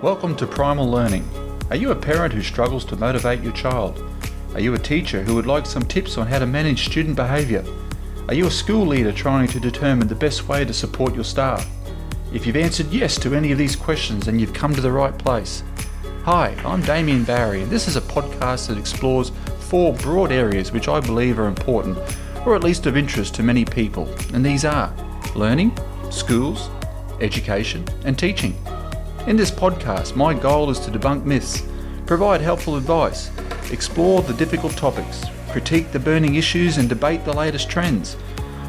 Welcome 0.00 0.36
to 0.36 0.46
Primal 0.46 0.88
Learning. 0.88 1.28
Are 1.70 1.76
you 1.76 1.90
a 1.90 1.96
parent 1.96 2.32
who 2.32 2.40
struggles 2.40 2.84
to 2.84 2.94
motivate 2.94 3.42
your 3.42 3.52
child? 3.52 4.00
Are 4.54 4.60
you 4.60 4.74
a 4.74 4.78
teacher 4.78 5.24
who 5.24 5.34
would 5.34 5.46
like 5.46 5.66
some 5.66 5.82
tips 5.82 6.16
on 6.16 6.28
how 6.28 6.38
to 6.38 6.46
manage 6.46 6.86
student 6.86 7.16
behaviour? 7.16 7.64
Are 8.28 8.34
you 8.34 8.46
a 8.46 8.50
school 8.50 8.86
leader 8.86 9.10
trying 9.10 9.48
to 9.48 9.58
determine 9.58 10.06
the 10.06 10.14
best 10.14 10.46
way 10.46 10.64
to 10.64 10.72
support 10.72 11.16
your 11.16 11.24
staff? 11.24 11.68
If 12.32 12.46
you've 12.46 12.54
answered 12.54 12.92
yes 12.92 13.18
to 13.18 13.34
any 13.34 13.50
of 13.50 13.58
these 13.58 13.74
questions, 13.74 14.26
then 14.26 14.38
you've 14.38 14.54
come 14.54 14.72
to 14.72 14.80
the 14.80 14.92
right 14.92 15.18
place. 15.18 15.64
Hi, 16.22 16.54
I'm 16.64 16.82
Damien 16.82 17.24
Barry, 17.24 17.62
and 17.62 17.70
this 17.70 17.88
is 17.88 17.96
a 17.96 18.00
podcast 18.00 18.68
that 18.68 18.78
explores 18.78 19.32
four 19.58 19.94
broad 19.94 20.30
areas 20.30 20.70
which 20.70 20.86
I 20.86 21.00
believe 21.00 21.40
are 21.40 21.48
important, 21.48 21.98
or 22.46 22.54
at 22.54 22.62
least 22.62 22.86
of 22.86 22.96
interest 22.96 23.34
to 23.34 23.42
many 23.42 23.64
people, 23.64 24.08
and 24.32 24.46
these 24.46 24.64
are 24.64 24.94
learning, 25.34 25.76
schools, 26.12 26.70
education, 27.20 27.84
and 28.04 28.16
teaching. 28.16 28.56
In 29.28 29.36
this 29.36 29.50
podcast, 29.50 30.16
my 30.16 30.32
goal 30.32 30.70
is 30.70 30.78
to 30.80 30.90
debunk 30.90 31.26
myths, 31.26 31.62
provide 32.06 32.40
helpful 32.40 32.76
advice, 32.76 33.30
explore 33.70 34.22
the 34.22 34.32
difficult 34.32 34.72
topics, 34.72 35.22
critique 35.50 35.92
the 35.92 35.98
burning 35.98 36.36
issues, 36.36 36.78
and 36.78 36.88
debate 36.88 37.26
the 37.26 37.34
latest 37.34 37.68
trends. 37.68 38.16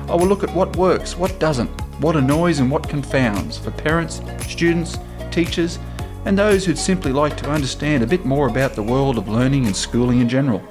I 0.09 0.15
will 0.15 0.27
look 0.27 0.43
at 0.43 0.53
what 0.53 0.75
works, 0.75 1.15
what 1.15 1.39
doesn't, 1.39 1.69
what 2.01 2.17
annoys 2.17 2.59
and 2.59 2.69
what 2.69 2.89
confounds 2.89 3.57
for 3.57 3.71
parents, 3.71 4.19
students, 4.49 4.97
teachers, 5.31 5.79
and 6.25 6.37
those 6.37 6.65
who'd 6.65 6.77
simply 6.77 7.13
like 7.13 7.37
to 7.37 7.49
understand 7.49 8.03
a 8.03 8.07
bit 8.07 8.25
more 8.25 8.49
about 8.49 8.73
the 8.73 8.83
world 8.83 9.17
of 9.17 9.29
learning 9.29 9.65
and 9.65 9.73
schooling 9.73 10.19
in 10.19 10.27
general. 10.27 10.61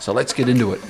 So 0.00 0.12
let's 0.12 0.32
get 0.32 0.48
into 0.48 0.72
it. 0.72 0.80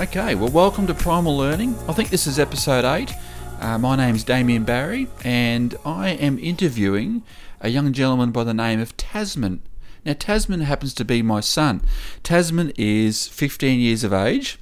Okay, 0.00 0.34
well, 0.34 0.50
welcome 0.50 0.88
to 0.88 0.94
Primal 0.94 1.36
Learning. 1.36 1.76
I 1.88 1.92
think 1.92 2.10
this 2.10 2.26
is 2.26 2.40
episode 2.40 2.84
8. 2.84 3.14
Uh, 3.62 3.78
my 3.78 3.94
name's 3.94 4.24
Damien 4.24 4.64
Barry, 4.64 5.06
and 5.22 5.76
I 5.84 6.08
am 6.08 6.36
interviewing 6.40 7.22
a 7.60 7.68
young 7.68 7.92
gentleman 7.92 8.32
by 8.32 8.42
the 8.42 8.52
name 8.52 8.80
of 8.80 8.96
Tasman. 8.96 9.62
Now, 10.04 10.14
Tasman 10.14 10.62
happens 10.62 10.92
to 10.94 11.04
be 11.04 11.22
my 11.22 11.38
son. 11.38 11.80
Tasman 12.24 12.72
is 12.76 13.28
15 13.28 13.78
years 13.78 14.02
of 14.02 14.12
age. 14.12 14.58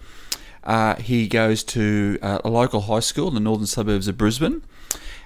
Uh, 0.65 0.97
he 0.97 1.29
goes 1.29 1.65
to 1.65 2.19
uh, 2.21 2.41
a 2.45 2.51
local 2.51 2.83
high 2.83 3.01
school 3.01 3.29
in 3.29 3.33
the 3.33 3.41
northern 3.41 3.67
suburbs 3.67 4.07
of 4.07 4.19
Brisbane. 4.19 4.61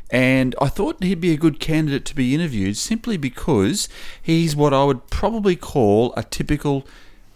And 0.08 0.54
I 0.60 0.68
thought 0.68 1.02
he'd 1.02 1.20
be 1.20 1.32
a 1.32 1.36
good 1.36 1.58
candidate 1.58 2.04
to 2.04 2.14
be 2.14 2.32
interviewed 2.32 2.76
simply 2.76 3.16
because 3.16 3.88
he's 4.22 4.54
what 4.54 4.72
I 4.72 4.84
would 4.84 5.10
probably 5.10 5.56
call 5.56 6.14
a 6.16 6.22
typical 6.22 6.86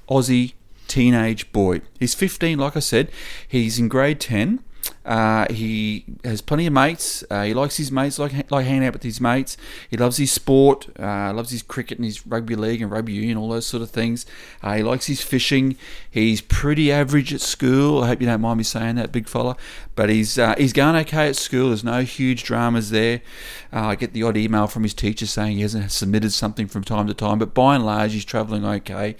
Aussie 0.08 0.52
teenage 0.86 1.50
boy. 1.50 1.80
He's 1.98 2.14
15, 2.14 2.58
like 2.58 2.76
I 2.76 2.80
said. 2.80 3.10
He's 3.48 3.80
in 3.80 3.88
grade 3.88 4.20
10. 4.20 4.62
Uh, 5.04 5.46
he 5.50 6.04
has 6.22 6.42
plenty 6.42 6.66
of 6.66 6.72
mates. 6.72 7.24
Uh, 7.30 7.44
he 7.44 7.54
likes 7.54 7.78
his 7.78 7.90
mates, 7.90 8.18
like 8.18 8.50
like 8.50 8.66
hanging 8.66 8.84
out 8.84 8.92
with 8.92 9.02
his 9.02 9.20
mates. 9.20 9.56
He 9.88 9.96
loves 9.96 10.18
his 10.18 10.30
sport, 10.30 10.88
uh, 10.98 11.32
loves 11.32 11.50
his 11.50 11.62
cricket 11.62 11.98
and 11.98 12.04
his 12.04 12.26
rugby 12.26 12.54
league 12.54 12.82
and 12.82 12.90
rugby 12.90 13.14
union, 13.14 13.38
all 13.38 13.48
those 13.48 13.66
sort 13.66 13.82
of 13.82 13.90
things. 13.90 14.26
Uh, 14.62 14.74
he 14.74 14.82
likes 14.82 15.06
his 15.06 15.22
fishing. 15.22 15.76
He's 16.10 16.42
pretty 16.42 16.92
average 16.92 17.32
at 17.32 17.40
school. 17.40 18.02
I 18.02 18.08
hope 18.08 18.20
you 18.20 18.26
don't 18.26 18.42
mind 18.42 18.58
me 18.58 18.64
saying 18.64 18.96
that, 18.96 19.10
big 19.10 19.28
fella. 19.28 19.56
But 19.94 20.10
he's 20.10 20.38
uh, 20.38 20.54
he's 20.58 20.74
going 20.74 20.94
okay 20.96 21.28
at 21.28 21.36
school. 21.36 21.68
There's 21.68 21.84
no 21.84 22.02
huge 22.02 22.44
dramas 22.44 22.90
there. 22.90 23.22
Uh, 23.72 23.86
I 23.86 23.94
get 23.94 24.12
the 24.12 24.22
odd 24.22 24.36
email 24.36 24.66
from 24.66 24.82
his 24.82 24.92
teacher 24.94 25.24
saying 25.24 25.56
he 25.56 25.62
hasn't 25.62 25.90
submitted 25.90 26.32
something 26.32 26.66
from 26.66 26.84
time 26.84 27.06
to 27.06 27.14
time, 27.14 27.38
but 27.38 27.54
by 27.54 27.76
and 27.76 27.86
large, 27.86 28.12
he's 28.12 28.24
travelling 28.26 28.64
okay. 28.64 29.16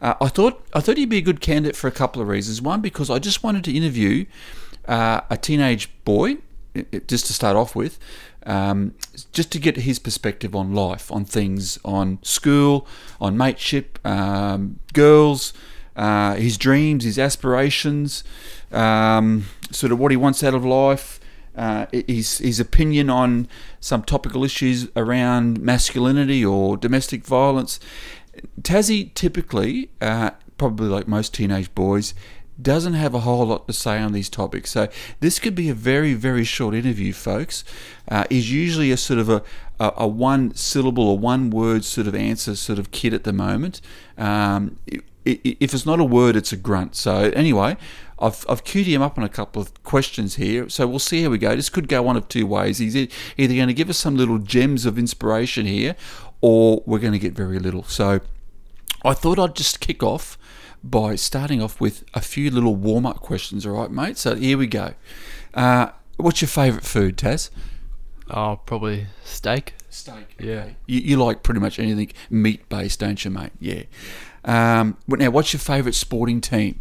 I 0.00 0.28
thought 0.28 0.64
I 0.74 0.80
thought 0.80 0.96
he'd 0.96 1.08
be 1.08 1.18
a 1.18 1.22
good 1.22 1.40
candidate 1.40 1.76
for 1.76 1.86
a 1.86 1.92
couple 1.92 2.20
of 2.20 2.26
reasons. 2.26 2.60
One, 2.60 2.80
because 2.80 3.08
I 3.08 3.20
just 3.20 3.44
wanted 3.44 3.62
to 3.64 3.72
interview 3.72 4.26
uh, 4.86 5.20
a 5.30 5.36
teenage 5.36 5.90
boy, 6.04 6.38
just 7.06 7.26
to 7.26 7.32
start 7.32 7.56
off 7.56 7.76
with, 7.76 7.98
um, 8.46 8.94
just 9.32 9.52
to 9.52 9.58
get 9.58 9.76
his 9.76 9.98
perspective 9.98 10.54
on 10.56 10.74
life, 10.74 11.10
on 11.12 11.24
things, 11.24 11.78
on 11.84 12.18
school, 12.22 12.86
on 13.20 13.36
mateship, 13.36 13.98
um, 14.06 14.78
girls, 14.92 15.52
uh, 15.96 16.34
his 16.34 16.56
dreams, 16.56 17.04
his 17.04 17.18
aspirations, 17.18 18.24
um, 18.72 19.44
sort 19.70 19.92
of 19.92 19.98
what 19.98 20.10
he 20.10 20.16
wants 20.16 20.42
out 20.42 20.54
of 20.54 20.64
life. 20.64 21.20
Uh, 21.54 21.84
his 21.92 22.38
his 22.38 22.58
opinion 22.58 23.10
on 23.10 23.46
some 23.78 24.02
topical 24.02 24.42
issues 24.42 24.88
around 24.96 25.60
masculinity 25.60 26.42
or 26.42 26.78
domestic 26.78 27.26
violence. 27.26 27.78
Tassie 28.62 29.12
typically, 29.12 29.90
uh, 30.00 30.30
probably 30.56 30.88
like 30.88 31.06
most 31.06 31.34
teenage 31.34 31.74
boys, 31.74 32.14
doesn't 32.60 32.94
have 32.94 33.14
a 33.14 33.20
whole 33.20 33.46
lot 33.46 33.66
to 33.66 33.72
say 33.72 33.98
on 33.98 34.12
these 34.12 34.28
topics. 34.28 34.70
So 34.70 34.88
this 35.20 35.38
could 35.38 35.54
be 35.54 35.68
a 35.68 35.74
very, 35.74 36.14
very 36.14 36.44
short 36.44 36.74
interview, 36.74 37.12
folks. 37.12 37.64
Uh, 38.08 38.24
is 38.30 38.52
usually 38.52 38.90
a 38.90 38.96
sort 38.96 39.18
of 39.18 39.28
a, 39.28 39.42
a, 39.80 39.92
a, 39.98 40.06
one 40.06 40.54
syllable 40.54 41.08
or 41.08 41.18
one 41.18 41.50
word 41.50 41.84
sort 41.84 42.06
of 42.06 42.14
answer 42.14 42.54
sort 42.54 42.78
of 42.78 42.90
kit 42.90 43.12
at 43.12 43.24
the 43.24 43.32
moment. 43.32 43.80
Um, 44.18 44.78
if 45.24 45.72
it's 45.72 45.86
not 45.86 46.00
a 46.00 46.04
word, 46.04 46.34
it's 46.34 46.52
a 46.52 46.56
grunt. 46.56 46.96
So 46.96 47.30
anyway, 47.34 47.76
I've, 48.18 48.44
I've 48.48 48.64
queued 48.64 48.86
him 48.86 49.02
up 49.02 49.16
on 49.18 49.24
a 49.24 49.28
couple 49.28 49.62
of 49.62 49.82
questions 49.84 50.34
here, 50.34 50.68
so 50.68 50.86
we'll 50.86 50.98
see 50.98 51.22
how 51.22 51.30
we 51.30 51.38
go. 51.38 51.54
This 51.54 51.68
could 51.68 51.88
go 51.88 52.02
one 52.02 52.16
of 52.16 52.28
two 52.28 52.46
ways. 52.46 52.78
He's 52.78 52.96
either 52.96 53.54
going 53.54 53.68
to 53.68 53.74
give 53.74 53.88
us 53.88 53.98
some 53.98 54.16
little 54.16 54.38
gems 54.38 54.84
of 54.84 54.98
inspiration 54.98 55.66
here, 55.66 55.94
or 56.40 56.82
we're 56.86 56.98
going 56.98 57.12
to 57.12 57.18
get 57.18 57.34
very 57.34 57.58
little. 57.58 57.84
So 57.84 58.20
I 59.04 59.14
thought 59.14 59.38
I'd 59.38 59.54
just 59.54 59.80
kick 59.80 60.02
off 60.02 60.36
by 60.82 61.14
starting 61.14 61.62
off 61.62 61.80
with 61.80 62.04
a 62.14 62.20
few 62.20 62.50
little 62.50 62.74
warm 62.74 63.06
up 63.06 63.20
questions, 63.20 63.66
all 63.66 63.72
right, 63.72 63.90
mate? 63.90 64.18
So 64.18 64.34
here 64.34 64.58
we 64.58 64.66
go. 64.66 64.94
Uh, 65.54 65.88
what's 66.16 66.42
your 66.42 66.48
favourite 66.48 66.84
food, 66.84 67.16
Taz? 67.16 67.50
Oh, 68.30 68.60
probably 68.64 69.06
steak. 69.24 69.74
Steak. 69.90 70.34
Okay. 70.40 70.48
Yeah. 70.48 70.68
You, 70.86 71.00
you, 71.00 71.16
like 71.16 71.42
pretty 71.42 71.60
much 71.60 71.78
anything 71.78 72.12
meat 72.30 72.68
based, 72.68 73.00
don't 73.00 73.22
you, 73.24 73.30
mate? 73.30 73.52
Yeah. 73.60 73.82
Um, 74.44 74.96
now, 75.06 75.30
what's 75.30 75.52
your 75.52 75.60
favourite 75.60 75.94
sporting 75.94 76.40
team? 76.40 76.80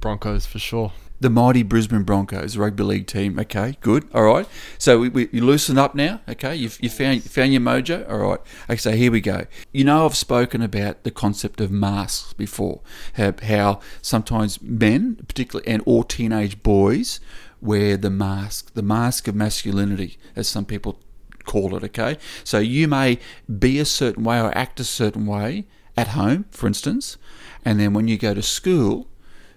Broncos 0.00 0.46
for 0.46 0.58
sure 0.58 0.92
the 1.20 1.30
mighty 1.30 1.62
Brisbane 1.62 2.02
Broncos 2.02 2.56
rugby 2.56 2.82
league 2.82 3.06
team. 3.06 3.38
Okay, 3.38 3.76
good. 3.80 4.08
All 4.12 4.22
right. 4.22 4.46
So 4.78 4.98
we, 4.98 5.08
we 5.08 5.28
you 5.32 5.44
loosen 5.44 5.78
up 5.78 5.94
now. 5.94 6.20
Okay, 6.28 6.54
you've 6.54 6.78
you 6.82 6.90
found 6.90 7.22
found 7.24 7.52
your 7.52 7.62
mojo. 7.62 8.08
All 8.10 8.18
right. 8.18 8.40
Okay, 8.64 8.76
so 8.76 8.92
here 8.92 9.10
we 9.10 9.20
go. 9.20 9.46
You 9.72 9.84
know 9.84 10.04
I've 10.04 10.16
spoken 10.16 10.62
about 10.62 11.04
the 11.04 11.10
concept 11.10 11.60
of 11.60 11.70
masks 11.70 12.32
before. 12.32 12.80
How, 13.14 13.34
how 13.42 13.80
sometimes 14.02 14.60
men, 14.60 15.16
particularly 15.26 15.66
and 15.68 15.82
or 15.86 16.04
teenage 16.04 16.62
boys, 16.62 17.20
wear 17.60 17.96
the 17.96 18.10
mask, 18.10 18.74
the 18.74 18.82
mask 18.82 19.28
of 19.28 19.34
masculinity, 19.34 20.18
as 20.34 20.48
some 20.48 20.64
people 20.64 21.00
call 21.44 21.76
it. 21.76 21.84
Okay, 21.84 22.18
so 22.44 22.58
you 22.58 22.88
may 22.88 23.18
be 23.58 23.78
a 23.78 23.84
certain 23.84 24.24
way 24.24 24.40
or 24.40 24.56
act 24.56 24.80
a 24.80 24.84
certain 24.84 25.26
way 25.26 25.66
at 25.96 26.08
home, 26.08 26.44
for 26.50 26.66
instance, 26.66 27.16
and 27.64 27.80
then 27.80 27.94
when 27.94 28.06
you 28.06 28.18
go 28.18 28.34
to 28.34 28.42
school 28.42 29.08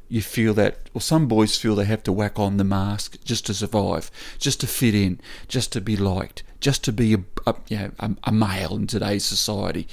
you 0.10 0.22
feel 0.22 0.54
that, 0.56 0.90
or 0.94 1.02
some 1.02 1.28
boys 1.28 1.58
feel 1.58 1.76
they 1.76 1.86
have 1.86 2.04
to 2.04 2.12
whack 2.12 2.40
on 2.40 2.58
the 2.58 2.64
mask 2.64 3.18
just 3.24 3.46
to 3.46 3.54
survive, 3.54 4.10
just 4.40 4.60
to 4.62 4.68
fit 4.68 4.96
in, 4.96 5.22
just 5.48 5.72
to 5.74 5.82
be 5.82 5.96
liked, 5.96 6.44
just 6.60 6.84
to 6.84 6.92
be 6.92 7.14
a, 7.14 7.20
a 7.46 7.56
you 7.70 7.78
know, 7.78 7.92
a, 8.00 8.12
a 8.26 8.32
male 8.32 8.76
in 8.76 8.88
today's 8.88 9.24
society. 9.24 9.88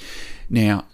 Now, 0.49 0.85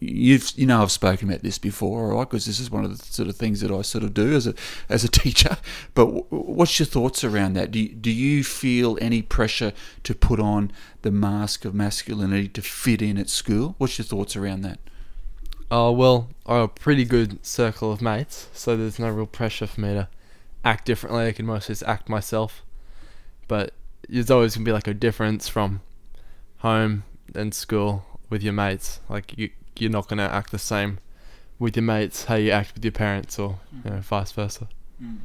you've 0.00 0.52
you 0.54 0.64
know 0.64 0.80
I've 0.80 0.92
spoken 0.92 1.28
about 1.28 1.42
this 1.42 1.58
before, 1.58 2.14
right? 2.14 2.28
Because 2.28 2.46
this 2.46 2.60
is 2.60 2.70
one 2.70 2.84
of 2.84 2.96
the 2.96 3.04
sort 3.04 3.28
of 3.28 3.36
things 3.36 3.60
that 3.62 3.72
I 3.72 3.82
sort 3.82 4.04
of 4.04 4.14
do 4.14 4.32
as 4.34 4.46
a 4.46 4.54
as 4.88 5.02
a 5.02 5.08
teacher. 5.22 5.58
But 5.94 6.32
what's 6.32 6.78
your 6.78 6.86
thoughts 6.86 7.24
around 7.24 7.54
that? 7.54 7.72
Do 7.72 7.80
you, 7.80 7.88
do 7.88 8.12
you 8.12 8.44
feel 8.44 8.96
any 9.00 9.22
pressure 9.22 9.72
to 10.04 10.14
put 10.14 10.38
on 10.38 10.70
the 11.02 11.10
mask 11.10 11.64
of 11.64 11.74
masculinity 11.74 12.48
to 12.48 12.62
fit 12.62 13.02
in 13.02 13.18
at 13.18 13.28
school? 13.28 13.74
What's 13.78 13.98
your 13.98 14.04
thoughts 14.04 14.36
around 14.36 14.62
that? 14.62 14.78
Oh, 15.70 15.92
well, 15.92 16.28
I'm 16.46 16.62
a 16.62 16.68
pretty 16.68 17.04
good 17.04 17.44
circle 17.44 17.92
of 17.92 18.00
mates, 18.00 18.48
so 18.54 18.76
there's 18.76 18.98
no 18.98 19.10
real 19.10 19.26
pressure 19.26 19.66
for 19.66 19.80
me 19.80 19.88
to 19.94 20.08
act 20.64 20.86
differently. 20.86 21.26
I 21.26 21.32
can 21.32 21.46
mostly 21.46 21.74
just 21.74 21.82
act 21.82 22.08
myself. 22.08 22.62
But 23.48 23.72
there's 24.08 24.30
always 24.30 24.54
going 24.54 24.64
to 24.64 24.68
be 24.68 24.72
like 24.72 24.86
a 24.86 24.94
difference 24.94 25.48
from 25.48 25.82
home 26.58 27.04
and 27.34 27.52
school 27.52 28.04
with 28.30 28.42
your 28.42 28.54
mates. 28.54 29.00
Like, 29.08 29.36
you, 29.36 29.50
you're 29.76 29.90
not 29.90 30.08
going 30.08 30.18
to 30.18 30.24
act 30.24 30.52
the 30.52 30.58
same 30.58 30.98
with 31.58 31.76
your 31.76 31.82
mates 31.82 32.24
how 32.26 32.36
you 32.36 32.50
act 32.50 32.74
with 32.74 32.84
your 32.84 32.92
parents 32.92 33.38
or 33.38 33.58
you 33.84 33.90
know, 33.90 33.96
vice 33.98 34.32
versa. 34.32 34.68
Mm. 35.02 35.18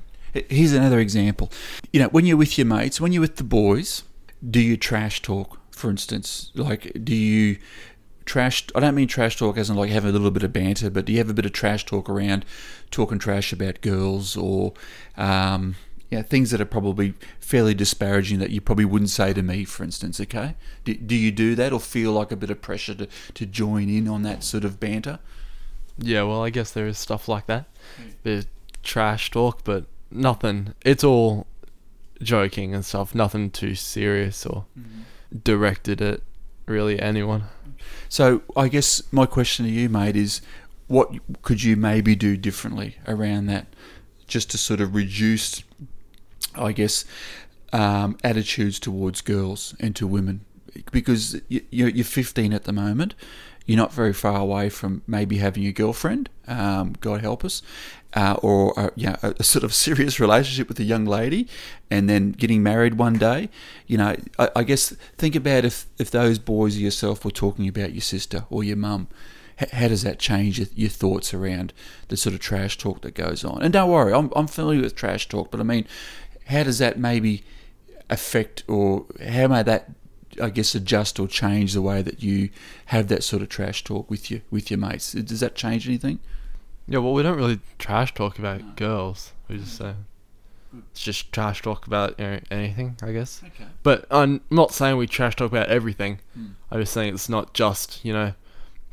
Here's 0.50 0.73
another 0.73 1.00
example. 1.00 1.51
You 1.91 2.01
know, 2.01 2.07
when 2.07 2.25
you're 2.25 2.38
with 2.38 2.57
your 2.57 2.65
mates, 2.65 3.00
when 3.00 3.12
you're 3.13 3.21
with 3.21 3.35
the 3.35 3.44
boys, 3.44 4.03
do 4.47 4.59
you 4.59 4.77
trash 4.77 5.21
talk, 5.21 5.59
for 5.71 5.91
instance? 5.91 6.51
Like, 6.56 6.91
do 7.03 7.15
you 7.15 7.57
trash 8.25 8.65
I 8.75 8.79
don't 8.79 8.95
mean 8.95 9.07
trash 9.07 9.37
talk 9.37 9.57
as 9.57 9.69
in 9.69 9.75
like 9.75 9.89
having 9.89 10.09
a 10.09 10.13
little 10.13 10.31
bit 10.31 10.43
of 10.43 10.53
banter, 10.53 10.89
but 10.89 11.05
do 11.05 11.11
you 11.11 11.17
have 11.19 11.29
a 11.29 11.33
bit 11.33 11.45
of 11.45 11.53
trash 11.53 11.85
talk 11.85 12.09
around 12.09 12.45
talking 12.91 13.19
trash 13.19 13.53
about 13.53 13.81
girls 13.81 14.35
or 14.37 14.73
um, 15.17 15.75
yeah, 16.09 16.21
things 16.21 16.51
that 16.51 16.61
are 16.61 16.65
probably 16.65 17.13
fairly 17.39 17.73
disparaging 17.73 18.39
that 18.39 18.51
you 18.51 18.61
probably 18.61 18.85
wouldn't 18.85 19.09
say 19.09 19.33
to 19.33 19.41
me, 19.41 19.65
for 19.65 19.83
instance, 19.83 20.19
okay? 20.21 20.55
Do, 20.85 20.93
do 20.93 21.15
you 21.15 21.31
do 21.31 21.55
that 21.55 21.73
or 21.73 21.79
feel 21.79 22.11
like 22.11 22.31
a 22.31 22.35
bit 22.35 22.51
of 22.51 22.61
pressure 22.61 22.93
to, 22.95 23.07
to 23.33 23.45
join 23.45 23.89
in 23.89 24.07
on 24.07 24.21
that 24.21 24.43
sort 24.43 24.63
of 24.63 24.79
banter? 24.79 25.19
Yeah, 25.97 26.23
well, 26.23 26.43
I 26.43 26.51
guess 26.51 26.71
there 26.71 26.87
is 26.87 26.97
stuff 26.99 27.27
like 27.27 27.47
that. 27.47 27.65
There's 28.21 28.45
trash 28.83 29.31
talk, 29.31 29.63
but 29.63 29.85
nothing. 30.11 30.75
It's 30.85 31.03
all 31.03 31.47
joking 32.21 32.75
and 32.75 32.85
stuff, 32.85 33.15
nothing 33.15 33.49
too 33.49 33.75
serious 33.75 34.45
or. 34.45 34.65
Mm-hmm 34.79 35.01
directed 35.41 36.01
at 36.01 36.21
really 36.65 37.00
anyone. 37.00 37.44
So 38.10 38.44
I 38.56 38.68
guess 38.68 39.01
my 39.12 39.25
question 39.25 39.65
to 39.65 39.71
you, 39.71 39.89
mate, 39.89 40.15
is 40.15 40.42
what 40.88 41.12
could 41.42 41.63
you 41.63 41.75
maybe 41.75 42.15
do 42.15 42.38
differently 42.38 42.98
around 43.07 43.48
that, 43.48 43.68
just 44.27 44.51
to 44.51 44.57
sort 44.57 44.81
of 44.81 44.95
reduce, 44.95 45.63
I 46.56 46.71
guess, 46.71 47.06
um, 47.71 48.18
attitudes 48.24 48.80
towards 48.80 49.21
girls 49.21 49.75
and 49.80 49.95
to 49.95 50.06
women, 50.06 50.45
because 50.92 51.42
you, 51.48 51.62
you're 51.71 52.06
15 52.06 52.54
at 52.54 52.66
the 52.66 52.74
moment. 52.74 53.16
You're 53.65 53.77
not 53.77 53.94
very 53.94 54.13
far 54.13 54.39
away 54.39 54.69
from 54.69 55.04
maybe 55.07 55.38
having 55.38 55.65
a 55.65 55.71
girlfriend, 55.71 56.30
um, 56.48 56.95
God 57.00 57.21
help 57.21 57.45
us, 57.45 57.62
uh, 58.13 58.36
or 58.42 58.74
a, 58.75 58.92
you 58.95 59.07
know, 59.07 59.18
a, 59.21 59.44
sort 59.44 59.63
of 59.63 59.74
serious 59.86 60.19
relationship 60.19 60.68
with 60.68 60.80
a 60.80 60.83
young 60.83 61.06
lady, 61.06 61.48
and 61.89 62.10
then 62.10 62.31
getting 62.31 62.62
married 62.62 62.95
one 62.95 63.18
day. 63.18 63.50
You 63.88 63.98
know, 63.98 64.15
I, 64.38 64.50
I 64.57 64.63
guess 64.63 64.89
think 65.18 65.36
about 65.36 65.65
if 65.65 65.86
if 65.98 66.12
those 66.12 66.39
boys 66.39 66.77
or 66.77 66.81
yourself 66.81 67.24
were 67.24 67.31
talking 67.31 67.68
about 67.68 67.94
your 67.94 68.01
sister 68.01 68.45
or 68.50 68.63
your 68.63 68.77
mum 68.77 69.07
how 69.71 69.88
does 69.88 70.04
that 70.04 70.19
change 70.19 70.59
your, 70.75 70.89
thoughts 70.89 71.33
around 71.33 71.74
the 72.07 72.18
sort 72.18 72.33
of 72.33 72.39
trash 72.39 72.77
talk 72.77 73.01
that 73.01 73.13
goes 73.13 73.44
on? 73.44 73.62
And 73.62 73.71
don't 73.74 73.89
worry, 73.89 74.13
I'm, 74.13 74.31
I'm 74.36 74.48
familiar 74.48 74.81
with 74.81 74.95
trash 74.95 75.27
talk, 75.30 75.51
but 75.51 75.59
I 75.59 75.63
mean, 75.63 75.86
how 76.48 76.63
does 76.63 76.80
that 76.80 76.98
maybe 76.98 77.44
affect 78.09 78.63
or 78.68 79.06
how 79.25 79.48
may 79.48 79.63
that 79.63 79.92
I 80.41 80.50
guess 80.50 80.75
adjust 80.75 81.19
or 81.19 81.27
change 81.27 81.74
the 81.74 81.81
way 81.81 82.01
that 82.01 82.21
you 82.24 82.50
have 82.88 83.07
that 83.07 83.24
sort 83.24 83.41
of 83.41 83.50
trash 83.50 83.83
talk 83.83 84.09
with 84.09 84.31
you 84.31 84.41
with 84.51 84.71
your 84.71 84.77
mates. 84.77 85.13
Does 85.13 85.39
that 85.39 85.56
change 85.56 85.88
anything? 85.88 86.19
Yeah, 86.88 87.00
well, 87.00 87.13
we 87.13 87.24
don't 87.24 87.38
really 87.38 87.59
trash 87.80 88.13
talk 88.13 88.39
about 88.39 88.62
no. 88.62 88.71
girls. 88.75 89.31
We 89.47 89.57
just 89.57 89.77
say 89.77 89.94
it's 90.91 91.01
just 91.01 91.31
trash 91.31 91.62
talk 91.62 91.85
about 91.85 92.19
you 92.19 92.25
know, 92.25 92.39
anything, 92.51 92.97
I 93.01 93.12
guess. 93.12 93.41
Okay. 93.45 93.69
But 93.83 94.06
I'm 94.09 94.41
not 94.50 94.71
saying 94.71 94.97
we 94.97 95.07
trash 95.07 95.35
talk 95.35 95.51
about 95.51 95.69
everything. 95.69 96.19
Mm. 96.38 96.53
I'm 96.71 96.80
just 96.80 96.94
saying 96.94 97.13
it's 97.13 97.30
not 97.30 97.53
just 97.53 98.03
you 98.03 98.13
know, 98.13 98.33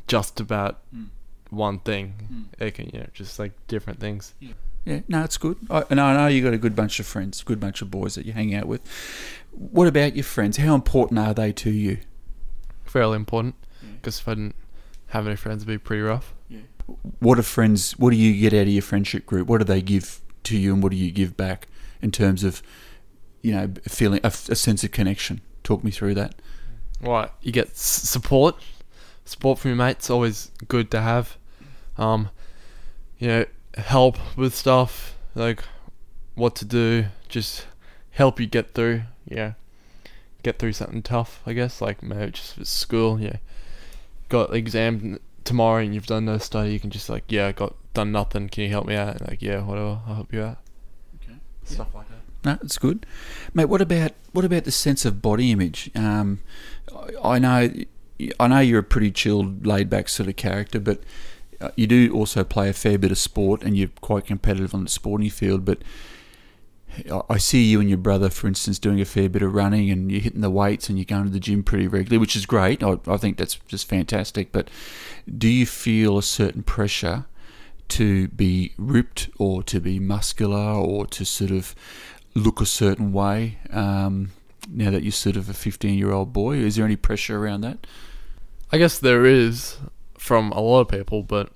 just 0.07 0.39
about 0.39 0.79
mm. 0.95 1.07
one 1.49 1.79
thing. 1.79 2.47
Mm. 2.59 2.67
It 2.67 2.71
can 2.75 2.89
you 2.93 2.99
know 2.99 3.07
just 3.13 3.39
like 3.39 3.53
different 3.67 3.99
things. 3.99 4.33
Yeah. 4.39 4.53
Yeah, 4.83 5.01
no, 5.07 5.23
it's 5.23 5.37
good. 5.37 5.57
I, 5.69 5.83
and 5.91 6.01
I 6.01 6.17
know 6.17 6.25
you 6.25 6.43
got 6.43 6.53
a 6.55 6.57
good 6.57 6.75
bunch 6.75 6.99
of 6.99 7.05
friends, 7.05 7.43
good 7.43 7.59
bunch 7.59 7.83
of 7.83 7.91
boys 7.91 8.15
that 8.15 8.25
you 8.25 8.33
hang 8.33 8.55
out 8.55 8.65
with. 8.65 8.81
What 9.51 9.87
about 9.87 10.15
your 10.15 10.23
friends? 10.23 10.57
How 10.57 10.75
important 10.75 11.19
are 11.19 11.33
they 11.33 11.51
to 11.53 11.69
you? 11.69 11.99
Fairly 12.85 13.15
important, 13.15 13.55
because 13.95 14.17
yeah. 14.17 14.21
if 14.21 14.27
I 14.27 14.33
didn't 14.33 14.55
have 15.07 15.27
any 15.27 15.35
friends, 15.35 15.63
it'd 15.63 15.67
be 15.67 15.77
pretty 15.77 16.01
rough. 16.01 16.33
Yeah. 16.49 16.59
What 17.19 17.37
are 17.39 17.43
friends? 17.43 17.97
What 17.99 18.09
do 18.09 18.17
you 18.17 18.39
get 18.39 18.53
out 18.53 18.63
of 18.63 18.73
your 18.73 18.81
friendship 18.81 19.25
group? 19.25 19.47
What 19.47 19.59
do 19.59 19.63
they 19.63 19.81
give 19.81 20.19
to 20.43 20.57
you, 20.57 20.73
and 20.73 20.81
what 20.81 20.91
do 20.91 20.97
you 20.97 21.11
give 21.11 21.37
back 21.37 21.67
in 22.01 22.11
terms 22.11 22.43
of, 22.43 22.61
you 23.41 23.53
know, 23.53 23.71
feeling 23.87 24.19
a, 24.23 24.27
a 24.27 24.55
sense 24.55 24.83
of 24.83 24.91
connection? 24.91 25.41
Talk 25.63 25.83
me 25.83 25.91
through 25.91 26.15
that. 26.15 26.35
Right, 27.01 27.29
you 27.41 27.51
get 27.51 27.77
support. 27.77 28.55
Support 29.25 29.59
from 29.59 29.69
your 29.69 29.77
mates 29.77 30.09
always 30.09 30.51
good 30.67 30.91
to 30.91 31.01
have. 31.01 31.37
Um, 31.97 32.29
you 33.19 33.27
know, 33.27 33.45
help 33.77 34.17
with 34.35 34.55
stuff 34.55 35.15
like 35.35 35.63
what 36.35 36.55
to 36.55 36.65
do, 36.65 37.05
just 37.29 37.67
help 38.11 38.39
you 38.39 38.45
get 38.45 38.73
through. 38.73 39.03
Yeah, 39.25 39.53
get 40.43 40.59
through 40.59 40.73
something 40.73 41.01
tough. 41.01 41.41
I 41.45 41.53
guess 41.53 41.81
like 41.81 42.03
maybe 42.03 42.31
just 42.31 42.55
for 42.55 42.65
school. 42.65 43.19
Yeah, 43.19 43.37
got 44.29 44.53
exam 44.55 45.19
tomorrow 45.43 45.81
and 45.81 45.93
you've 45.93 46.07
done 46.07 46.25
no 46.25 46.37
study. 46.37 46.73
You 46.73 46.79
can 46.79 46.89
just 46.89 47.09
like 47.09 47.23
yeah, 47.29 47.51
got 47.51 47.75
done 47.93 48.11
nothing. 48.11 48.49
Can 48.49 48.63
you 48.63 48.69
help 48.69 48.85
me 48.85 48.95
out? 48.95 49.21
like 49.27 49.41
yeah, 49.41 49.63
whatever. 49.63 50.01
I'll 50.07 50.15
help 50.15 50.33
you 50.33 50.43
out. 50.43 50.57
Okay. 51.23 51.37
Stuff 51.63 51.89
yeah. 51.91 51.97
like 51.97 52.09
that. 52.09 52.15
No, 52.43 52.57
it's 52.63 52.79
good, 52.79 53.05
mate. 53.53 53.65
What 53.65 53.81
about 53.81 54.13
what 54.31 54.45
about 54.45 54.63
the 54.63 54.71
sense 54.71 55.05
of 55.05 55.21
body 55.21 55.51
image? 55.51 55.91
Um, 55.95 56.39
I 57.23 57.37
know, 57.37 57.71
I 58.39 58.47
know 58.47 58.59
you're 58.59 58.79
a 58.79 58.83
pretty 58.83 59.11
chilled, 59.11 59.65
laid 59.65 59.89
back 59.89 60.09
sort 60.09 60.27
of 60.27 60.35
character, 60.35 60.79
but 60.79 61.01
uh, 61.59 61.69
you 61.75 61.85
do 61.85 62.11
also 62.13 62.43
play 62.43 62.69
a 62.69 62.73
fair 62.73 62.97
bit 62.97 63.11
of 63.11 63.17
sport 63.17 63.61
and 63.63 63.77
you're 63.77 63.89
quite 64.01 64.25
competitive 64.25 64.73
on 64.73 64.83
the 64.83 64.89
sporting 64.89 65.29
field. 65.29 65.65
But 65.65 65.79
I 67.29 67.37
see 67.37 67.63
you 67.63 67.79
and 67.79 67.89
your 67.89 67.97
brother, 67.97 68.29
for 68.29 68.47
instance, 68.47 68.77
doing 68.79 68.99
a 68.99 69.05
fair 69.05 69.29
bit 69.29 69.41
of 69.41 69.53
running 69.53 69.89
and 69.89 70.11
you're 70.11 70.21
hitting 70.21 70.41
the 70.41 70.49
weights 70.49 70.89
and 70.89 70.97
you're 70.97 71.05
going 71.05 71.23
to 71.23 71.29
the 71.29 71.39
gym 71.39 71.63
pretty 71.63 71.87
regularly, 71.87 72.17
which 72.17 72.35
is 72.35 72.45
great. 72.45 72.83
I, 72.83 72.97
I 73.07 73.17
think 73.17 73.37
that's 73.37 73.55
just 73.67 73.87
fantastic. 73.87 74.51
But 74.51 74.69
do 75.37 75.47
you 75.47 75.65
feel 75.65 76.17
a 76.17 76.23
certain 76.23 76.63
pressure 76.63 77.25
to 77.89 78.27
be 78.29 78.73
ripped 78.77 79.29
or 79.37 79.63
to 79.63 79.79
be 79.79 79.99
muscular 79.99 80.57
or 80.57 81.05
to 81.07 81.25
sort 81.25 81.51
of 81.51 81.75
look 82.33 82.61
a 82.61 82.65
certain 82.65 83.11
way 83.11 83.57
um, 83.71 84.31
now 84.69 84.89
that 84.91 85.03
you're 85.03 85.11
sort 85.11 85.35
of 85.35 85.49
a 85.49 85.53
15 85.53 85.97
year 85.97 86.11
old 86.11 86.33
boy? 86.33 86.57
Is 86.57 86.75
there 86.75 86.85
any 86.85 86.95
pressure 86.95 87.37
around 87.37 87.61
that? 87.61 87.87
I 88.71 88.77
guess 88.77 88.99
there 88.99 89.25
is 89.25 89.77
from 90.17 90.51
a 90.51 90.61
lot 90.61 90.81
of 90.81 90.87
people, 90.87 91.23
but 91.23 91.49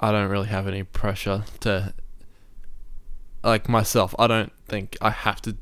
I 0.00 0.12
don't 0.12 0.30
really 0.30 0.48
have 0.48 0.66
any 0.66 0.82
pressure 0.82 1.44
to 1.60 1.94
like 3.42 3.68
myself. 3.68 4.14
I 4.18 4.26
don't 4.26 4.52
think 4.66 4.96
I 5.00 5.10
have 5.10 5.40
to 5.42 5.56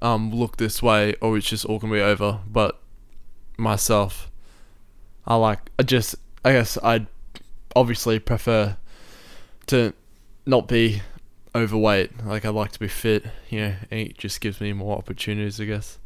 um, 0.00 0.32
look 0.32 0.56
this 0.56 0.82
way 0.82 1.14
or 1.20 1.36
it's 1.36 1.48
just 1.48 1.64
all 1.64 1.78
gonna 1.78 1.92
be 1.92 2.00
over. 2.00 2.40
But 2.46 2.80
myself, 3.56 4.30
I 5.26 5.36
like. 5.36 5.70
I 5.78 5.82
just. 5.82 6.16
I 6.44 6.52
guess 6.52 6.76
I'd 6.82 7.06
obviously 7.76 8.18
prefer 8.18 8.76
to 9.66 9.94
not 10.44 10.66
be 10.66 11.02
overweight. 11.54 12.24
Like 12.24 12.44
I 12.44 12.48
like 12.48 12.72
to 12.72 12.80
be 12.80 12.88
fit. 12.88 13.26
You 13.48 13.60
know, 13.60 13.74
and 13.90 14.00
it 14.00 14.18
just 14.18 14.40
gives 14.40 14.60
me 14.60 14.72
more 14.72 14.96
opportunities. 14.98 15.60
I 15.60 15.64
guess, 15.66 15.98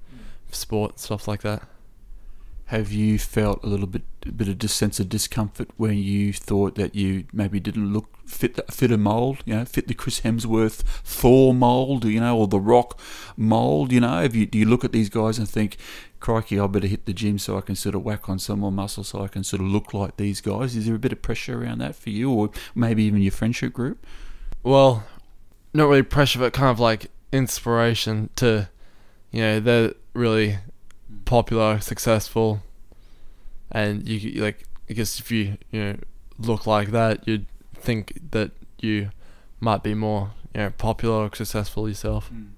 for 0.46 0.54
sport 0.54 0.98
stuff 0.98 1.26
like 1.26 1.42
that 1.42 1.62
have 2.66 2.90
you 2.90 3.16
felt 3.16 3.62
a 3.62 3.66
little 3.66 3.86
bit 3.86 4.02
a 4.26 4.32
bit 4.32 4.48
of 4.48 4.62
a 4.62 4.68
sense 4.68 4.98
of 4.98 5.08
discomfort 5.08 5.70
when 5.76 5.96
you 5.96 6.32
thought 6.32 6.74
that 6.74 6.96
you 6.96 7.24
maybe 7.32 7.60
didn't 7.60 7.92
look 7.92 8.08
fit 8.26 8.58
fit 8.72 8.90
a 8.90 8.98
mold, 8.98 9.38
you 9.44 9.54
know, 9.54 9.64
fit 9.64 9.86
the 9.86 9.94
Chris 9.94 10.20
Hemsworth 10.22 10.82
Thor 11.04 11.54
mold, 11.54 12.04
you 12.04 12.18
know, 12.18 12.36
or 12.36 12.48
the 12.48 12.58
Rock 12.58 12.98
mold, 13.36 13.92
you 13.92 14.00
know? 14.00 14.20
Have 14.20 14.34
you 14.34 14.46
do 14.46 14.58
you 14.58 14.64
look 14.66 14.84
at 14.84 14.90
these 14.90 15.08
guys 15.08 15.38
and 15.38 15.48
think, 15.48 15.76
crikey, 16.18 16.58
I 16.58 16.66
better 16.66 16.88
hit 16.88 17.06
the 17.06 17.12
gym 17.12 17.38
so 17.38 17.56
I 17.56 17.60
can 17.60 17.76
sort 17.76 17.94
of 17.94 18.02
whack 18.02 18.28
on 18.28 18.40
some 18.40 18.60
more 18.60 18.72
muscle 18.72 19.04
so 19.04 19.22
I 19.22 19.28
can 19.28 19.44
sort 19.44 19.62
of 19.62 19.68
look 19.68 19.94
like 19.94 20.16
these 20.16 20.40
guys? 20.40 20.74
Is 20.74 20.86
there 20.86 20.96
a 20.96 20.98
bit 20.98 21.12
of 21.12 21.22
pressure 21.22 21.62
around 21.62 21.78
that 21.78 21.94
for 21.94 22.10
you, 22.10 22.32
or 22.32 22.50
maybe 22.74 23.04
even 23.04 23.22
your 23.22 23.30
friendship 23.30 23.72
group? 23.72 24.04
Well, 24.64 25.04
not 25.72 25.84
really 25.88 26.02
pressure, 26.02 26.40
but 26.40 26.52
kind 26.52 26.70
of 26.70 26.80
like 26.80 27.12
inspiration 27.30 28.30
to, 28.36 28.68
you 29.30 29.40
know, 29.40 29.60
they're 29.60 29.94
really 30.14 30.58
popular, 31.24 31.80
successful, 31.80 32.62
and 33.70 34.06
you 34.08 34.42
like 34.42 34.64
I 34.88 34.92
guess 34.92 35.18
if 35.18 35.30
you 35.30 35.58
you 35.70 35.82
know 35.82 35.96
look 36.38 36.66
like 36.66 36.90
that, 36.90 37.26
you'd 37.26 37.46
think 37.74 38.18
that 38.30 38.50
you 38.80 39.10
might 39.60 39.82
be 39.82 39.94
more 39.94 40.32
you 40.54 40.62
know 40.62 40.70
popular 40.70 41.26
or 41.26 41.34
successful 41.34 41.88
yourself. 41.88 42.30
Mm. 42.32 42.50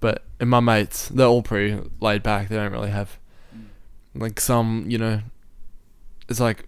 But 0.00 0.22
in 0.38 0.48
my 0.48 0.60
mates, 0.60 1.08
they're 1.08 1.26
all 1.26 1.42
pretty 1.42 1.80
laid 2.00 2.22
back. 2.22 2.48
They 2.48 2.56
don't 2.56 2.72
really 2.72 2.90
have 2.90 3.18
mm. 3.56 3.66
like 4.14 4.40
some 4.40 4.84
you 4.88 4.98
know. 4.98 5.20
It's 6.28 6.40
like 6.40 6.66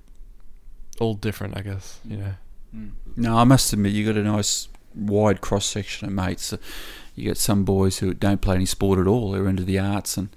all 1.01 1.15
different, 1.15 1.57
I 1.57 1.63
guess. 1.63 2.01
You 2.05 2.17
know. 2.19 2.35
Mm. 2.75 2.91
No, 3.17 3.37
I 3.39 3.45
must 3.45 3.73
admit, 3.73 3.93
you 3.93 4.05
got 4.05 4.19
a 4.19 4.23
nice 4.23 4.69
wide 4.95 5.41
cross 5.41 5.67
section 5.67 6.07
of 6.07 6.13
mates 6.13 6.53
you 7.17 7.25
get 7.25 7.39
some 7.39 7.65
boys 7.65 7.99
who 7.99 8.15
don't 8.15 8.41
play 8.41 8.55
any 8.55 8.67
sport 8.67 8.99
at 8.99 9.07
all; 9.07 9.33
they're 9.33 9.49
into 9.49 9.65
the 9.65 9.79
arts 9.79 10.17
and 10.17 10.29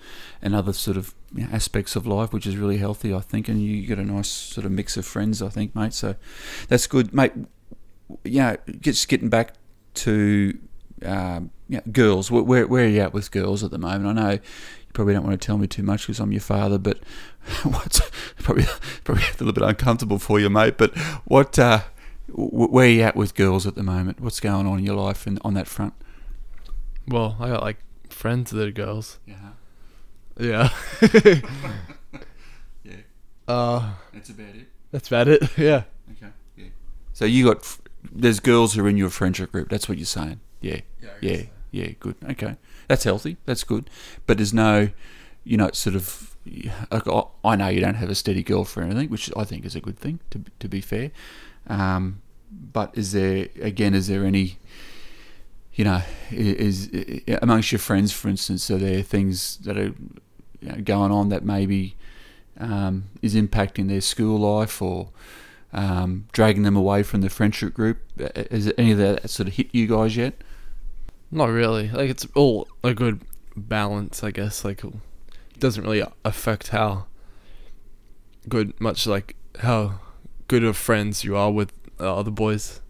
and 0.42 0.56
other 0.56 0.74
sort 0.74 0.98
of 0.98 1.14
you 1.36 1.46
know, 1.46 1.50
aspects 1.52 1.96
of 1.96 2.08
life, 2.08 2.34
which 2.34 2.48
is 2.48 2.58
really 2.58 2.78
healthy, 2.78 3.14
I 3.14 3.20
think. 3.20 3.48
And 3.48 3.62
you 3.62 3.86
get 3.86 4.00
a 4.00 4.04
nice 4.04 4.30
sort 4.30 4.66
of 4.66 4.72
mix 4.72 4.98
of 4.98 5.06
friends, 5.06 5.42
I 5.42 5.50
think, 5.50 5.76
mate. 5.76 5.94
So 5.94 6.16
that's 6.70 6.88
good, 6.88 7.14
mate. 7.14 7.34
Yeah, 8.24 8.56
just 8.80 9.08
getting 9.08 9.30
back 9.30 9.54
to 9.96 10.58
um, 11.06 11.52
yeah, 11.68 11.82
girls. 11.92 12.32
Where 12.32 12.66
where 12.66 12.86
are 12.86 12.88
you 12.88 13.02
at 13.02 13.14
with 13.14 13.32
girls 13.32 13.64
at 13.64 13.72
the 13.72 13.78
moment? 13.78 14.08
I 14.08 14.22
know 14.22 14.32
you 14.32 14.40
probably 14.94 15.14
don't 15.14 15.24
want 15.24 15.40
to 15.40 15.46
tell 15.46 15.58
me 15.58 15.68
too 15.68 15.84
much 15.84 16.04
because 16.04 16.20
I'm 16.20 16.32
your 16.32 16.42
father, 16.42 16.78
but 16.78 17.00
what's 17.64 18.02
probably 18.38 18.66
probably 19.04 19.24
a 19.24 19.44
little 19.44 19.54
bit 19.54 19.64
uncomfortable 19.64 20.20
for 20.20 20.40
you, 20.40 20.50
mate. 20.50 20.78
But 20.78 20.98
what 21.26 21.60
uh, 21.60 21.82
where 22.32 22.86
are 22.86 22.90
you 22.90 23.02
at 23.02 23.16
with 23.16 23.36
girls 23.36 23.68
at 23.68 23.76
the 23.76 23.84
moment? 23.84 24.20
What's 24.20 24.40
going 24.40 24.66
on 24.66 24.80
in 24.80 24.86
your 24.86 24.96
life 24.96 25.28
and 25.28 25.40
on 25.44 25.54
that 25.56 25.68
front? 25.68 25.94
Well, 27.10 27.36
I 27.40 27.50
got 27.50 27.64
like 27.64 27.78
friends 28.10 28.52
that 28.52 28.68
are 28.68 28.72
girls. 28.72 29.20
Yeah. 29.26 29.36
Yeah. 30.40 30.70
yeah. 32.84 32.94
Uh, 33.48 33.94
that's 34.14 34.30
about 34.30 34.56
it. 34.56 34.68
That's 34.92 35.08
about 35.08 35.28
it. 35.28 35.44
Yeah. 35.58 35.84
Okay. 36.12 36.32
Yeah. 36.56 36.68
So 37.14 37.26
you 37.26 37.46
got 37.46 37.78
there's 38.12 38.40
girls 38.40 38.74
who 38.76 38.86
are 38.86 38.90
in 38.90 38.98
your 38.98 39.10
friendship 39.10 39.52
group. 39.52 39.70
That's 39.70 39.90
what 39.90 39.98
you're 39.98 40.06
saying. 40.06 40.40
Yeah. 40.62 40.82
Yeah. 41.02 41.10
Yeah. 41.22 41.38
So. 41.38 41.48
yeah. 41.72 41.88
Good. 42.00 42.16
Okay. 42.32 42.56
That's 42.88 43.04
healthy. 43.04 43.38
That's 43.46 43.64
good. 43.64 43.90
But 44.28 44.38
there's 44.38 44.54
no, 44.54 44.90
you 45.44 45.58
know, 45.58 45.72
sort 45.74 45.96
of. 45.96 46.36
I 47.44 47.56
know 47.56 47.68
you 47.68 47.82
don't 47.82 47.96
have 47.96 48.10
a 48.10 48.16
steady 48.16 48.42
girlfriend 48.42 48.90
or 48.90 48.96
anything, 48.96 49.12
which 49.12 49.30
I 49.36 49.44
think 49.44 49.66
is 49.66 49.76
a 49.76 49.82
good 49.82 50.00
thing. 50.00 50.20
To 50.32 50.44
to 50.60 50.68
be 50.68 50.82
fair, 50.82 51.12
um, 51.68 52.22
but 52.50 52.92
is 52.98 53.12
there 53.12 53.50
again? 53.62 53.94
Is 53.94 54.08
there 54.08 54.26
any? 54.26 54.58
You 55.80 55.86
know, 55.86 56.02
is, 56.30 56.88
is, 56.88 57.38
amongst 57.42 57.72
your 57.72 57.80
friends, 57.80 58.12
for 58.12 58.28
instance, 58.28 58.70
are 58.70 58.78
there 58.78 59.02
things 59.02 59.56
that 59.60 59.78
are 59.78 59.94
you 60.60 60.70
know, 60.70 60.76
going 60.84 61.10
on 61.10 61.30
that 61.30 61.46
maybe 61.46 61.96
um, 62.58 63.06
is 63.22 63.34
impacting 63.34 63.88
their 63.88 64.02
school 64.02 64.40
life 64.40 64.82
or 64.82 65.12
um, 65.72 66.28
dragging 66.34 66.64
them 66.64 66.76
away 66.76 67.02
from 67.02 67.22
the 67.22 67.30
friendship 67.30 67.74
group? 67.74 68.00
Uh, 68.22 68.44
Has 68.52 68.74
any 68.78 68.92
of 68.92 68.98
that 68.98 69.30
sort 69.30 69.48
of 69.48 69.54
hit 69.56 69.70
you 69.72 69.88
guys 69.88 70.18
yet? 70.18 70.34
Not 71.32 71.46
really. 71.46 71.88
Like 71.88 72.10
it's 72.10 72.28
all 72.36 72.68
a 72.84 72.94
good 72.94 73.22
balance, 73.56 74.22
I 74.22 74.32
guess. 74.32 74.66
Like 74.66 74.84
it 74.84 74.94
doesn't 75.60 75.86
really 75.86 76.04
affect 76.26 76.68
how 76.68 77.06
good, 78.50 78.78
much 78.82 79.08
like 79.08 79.38
how 79.60 80.02
good 80.50 80.66
of 80.66 80.76
friends 80.76 81.24
you 81.24 81.38
are 81.38 81.54
with 81.54 81.72
uh, 82.02 82.18
other 82.18 82.32
boys. 82.32 82.82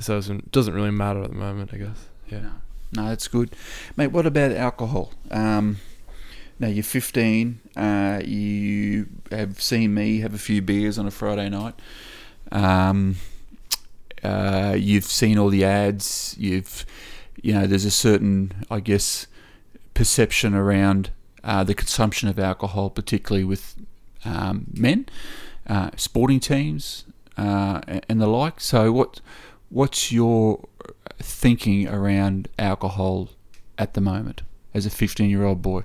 So 0.00 0.18
it 0.18 0.52
doesn't- 0.52 0.74
really 0.74 0.90
matter 0.90 1.22
at 1.22 1.30
the 1.30 1.36
moment, 1.36 1.70
I 1.74 1.78
guess. 1.78 2.06
Yeah. 2.30 2.40
No, 2.40 2.52
no, 3.02 3.08
that's 3.08 3.28
good, 3.28 3.50
mate. 3.96 4.08
What 4.08 4.26
about 4.26 4.52
alcohol? 4.52 5.12
Um, 5.30 5.78
now 6.58 6.68
you're 6.68 6.82
15. 6.84 7.60
Uh, 7.76 8.20
you 8.24 9.06
have 9.30 9.60
seen 9.60 9.94
me 9.94 10.20
have 10.20 10.34
a 10.34 10.38
few 10.38 10.62
beers 10.62 10.98
on 10.98 11.06
a 11.06 11.10
Friday 11.10 11.48
night. 11.48 11.74
Um, 12.50 13.16
uh, 14.22 14.74
you've 14.78 15.04
seen 15.04 15.38
all 15.38 15.48
the 15.48 15.64
ads. 15.64 16.34
You've, 16.38 16.84
you 17.42 17.52
know, 17.54 17.66
there's 17.66 17.84
a 17.84 17.90
certain, 17.90 18.64
I 18.70 18.80
guess, 18.80 19.26
perception 19.94 20.54
around 20.54 21.10
uh, 21.44 21.64
the 21.64 21.74
consumption 21.74 22.28
of 22.28 22.38
alcohol, 22.38 22.90
particularly 22.90 23.44
with 23.44 23.76
um, 24.24 24.66
men, 24.74 25.06
uh, 25.66 25.90
sporting 25.96 26.40
teams, 26.40 27.04
uh, 27.36 27.80
and 28.08 28.20
the 28.20 28.26
like. 28.26 28.60
So, 28.60 28.90
what, 28.90 29.20
what's 29.68 30.10
your 30.12 30.66
thinking 31.18 31.88
around 31.88 32.48
alcohol 32.58 33.30
at 33.76 33.94
the 33.94 34.00
moment 34.00 34.42
as 34.74 34.86
a 34.86 34.90
15 34.90 35.28
year 35.28 35.44
old 35.44 35.62
boy? 35.62 35.84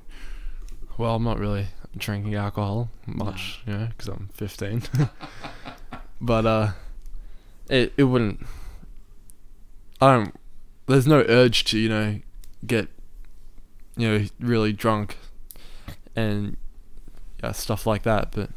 Well, 0.98 1.16
I'm 1.16 1.24
not 1.24 1.40
really 1.40 1.68
drinking 1.98 2.36
alcohol 2.36 2.90
much, 3.06 3.62
you 3.66 3.74
know, 3.74 3.88
because 3.88 4.08
I'm 4.08 4.30
15. 4.34 4.84
but 6.22 6.46
uh, 6.46 6.72
it 7.70 7.94
it 7.98 8.04
wouldn't. 8.04 8.46
I 10.02 10.14
don't. 10.14 10.36
There's 10.88 11.08
no 11.08 11.24
urge 11.28 11.64
to 11.66 11.80
you 11.80 11.90
know 11.90 12.20
get 12.66 12.88
you 13.96 14.08
know 14.08 14.26
really 14.40 14.74
drunk 14.74 15.18
and 16.16 16.58
yeah 17.42 17.52
stuff 17.52 17.88
like 17.88 18.04
that. 18.04 18.32
But 18.32 18.50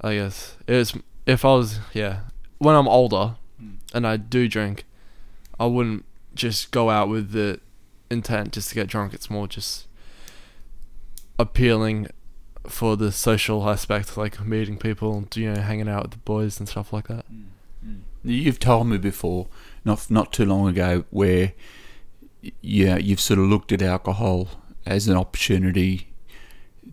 I 0.00 0.14
guess 0.14 0.56
it's 0.66 0.94
if 1.26 1.44
I 1.44 1.54
was 1.54 1.80
yeah 1.92 2.20
when 2.58 2.74
I'm 2.74 2.88
older. 2.88 3.36
And 3.92 4.06
I 4.06 4.16
do 4.16 4.48
drink, 4.48 4.84
I 5.58 5.66
wouldn't 5.66 6.04
just 6.34 6.70
go 6.70 6.90
out 6.90 7.08
with 7.08 7.32
the 7.32 7.60
intent 8.10 8.52
just 8.52 8.68
to 8.70 8.74
get 8.74 8.86
drunk. 8.86 9.14
It's 9.14 9.30
more 9.30 9.46
just 9.46 9.86
appealing 11.38 12.08
for 12.66 12.96
the 12.96 13.10
social 13.10 13.68
aspect, 13.68 14.16
like 14.16 14.44
meeting 14.44 14.78
people, 14.78 15.24
you 15.34 15.52
know, 15.52 15.60
hanging 15.60 15.88
out 15.88 16.02
with 16.02 16.10
the 16.12 16.18
boys 16.18 16.58
and 16.58 16.68
stuff 16.68 16.92
like 16.92 17.08
that. 17.08 17.24
Mm, 17.32 17.44
mm. 17.86 18.00
You've 18.22 18.58
told 18.60 18.86
me 18.86 18.98
before, 18.98 19.48
not 19.84 20.10
not 20.10 20.32
too 20.32 20.44
long 20.44 20.68
ago, 20.68 21.04
where 21.10 21.54
yeah, 22.60 22.96
you've 22.96 23.20
sort 23.20 23.38
of 23.38 23.46
looked 23.46 23.72
at 23.72 23.82
alcohol 23.82 24.48
as 24.86 25.08
an 25.08 25.16
opportunity 25.16 26.08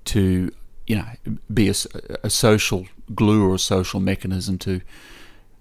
to, 0.06 0.52
you 0.86 0.96
know, 0.96 1.06
be 1.54 1.70
a 1.70 2.30
social 2.30 2.88
glue 3.14 3.50
or 3.50 3.56
a 3.56 3.60
social 3.60 4.00
mechanism 4.00 4.58
to, 4.60 4.82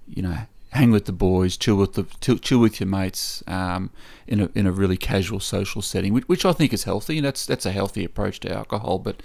you 0.07 0.23
know, 0.23 0.39
hang 0.77 0.91
with 0.91 1.07
the 1.07 1.13
boys, 1.13 1.57
chill 1.57 1.77
with 1.77 1.95
the 1.95 2.05
chill, 2.21 2.39
chill 2.39 2.59
with 2.59 2.81
your 2.81 2.89
mates, 2.89 3.43
um, 3.47 3.91
in 4.27 4.41
a 4.41 4.51
in 4.55 4.67
a 4.67 4.73
really 4.73 4.97
casual 4.97 5.41
social 5.41 5.83
setting, 5.83 6.13
which, 6.13 6.29
which 6.29 6.45
I 6.45 6.53
think 6.53 6.73
is 6.73 6.85
healthy, 6.85 7.19
and 7.19 7.27
that's 7.27 7.45
that's 7.47 7.67
a 7.67 7.73
healthy 7.73 8.05
approach 8.05 8.41
to 8.41 8.53
alcohol. 8.53 8.99
But 8.99 9.23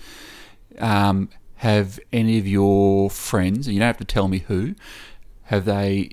um, 0.79 1.29
have 1.55 1.99
any 2.11 2.37
of 2.39 2.47
your 2.47 3.09
friends, 3.09 3.67
and 3.67 3.73
you 3.73 3.79
don't 3.79 3.87
have 3.87 3.97
to 3.97 4.05
tell 4.05 4.27
me 4.27 4.39
who, 4.39 4.75
have 5.43 5.65
they 5.65 6.11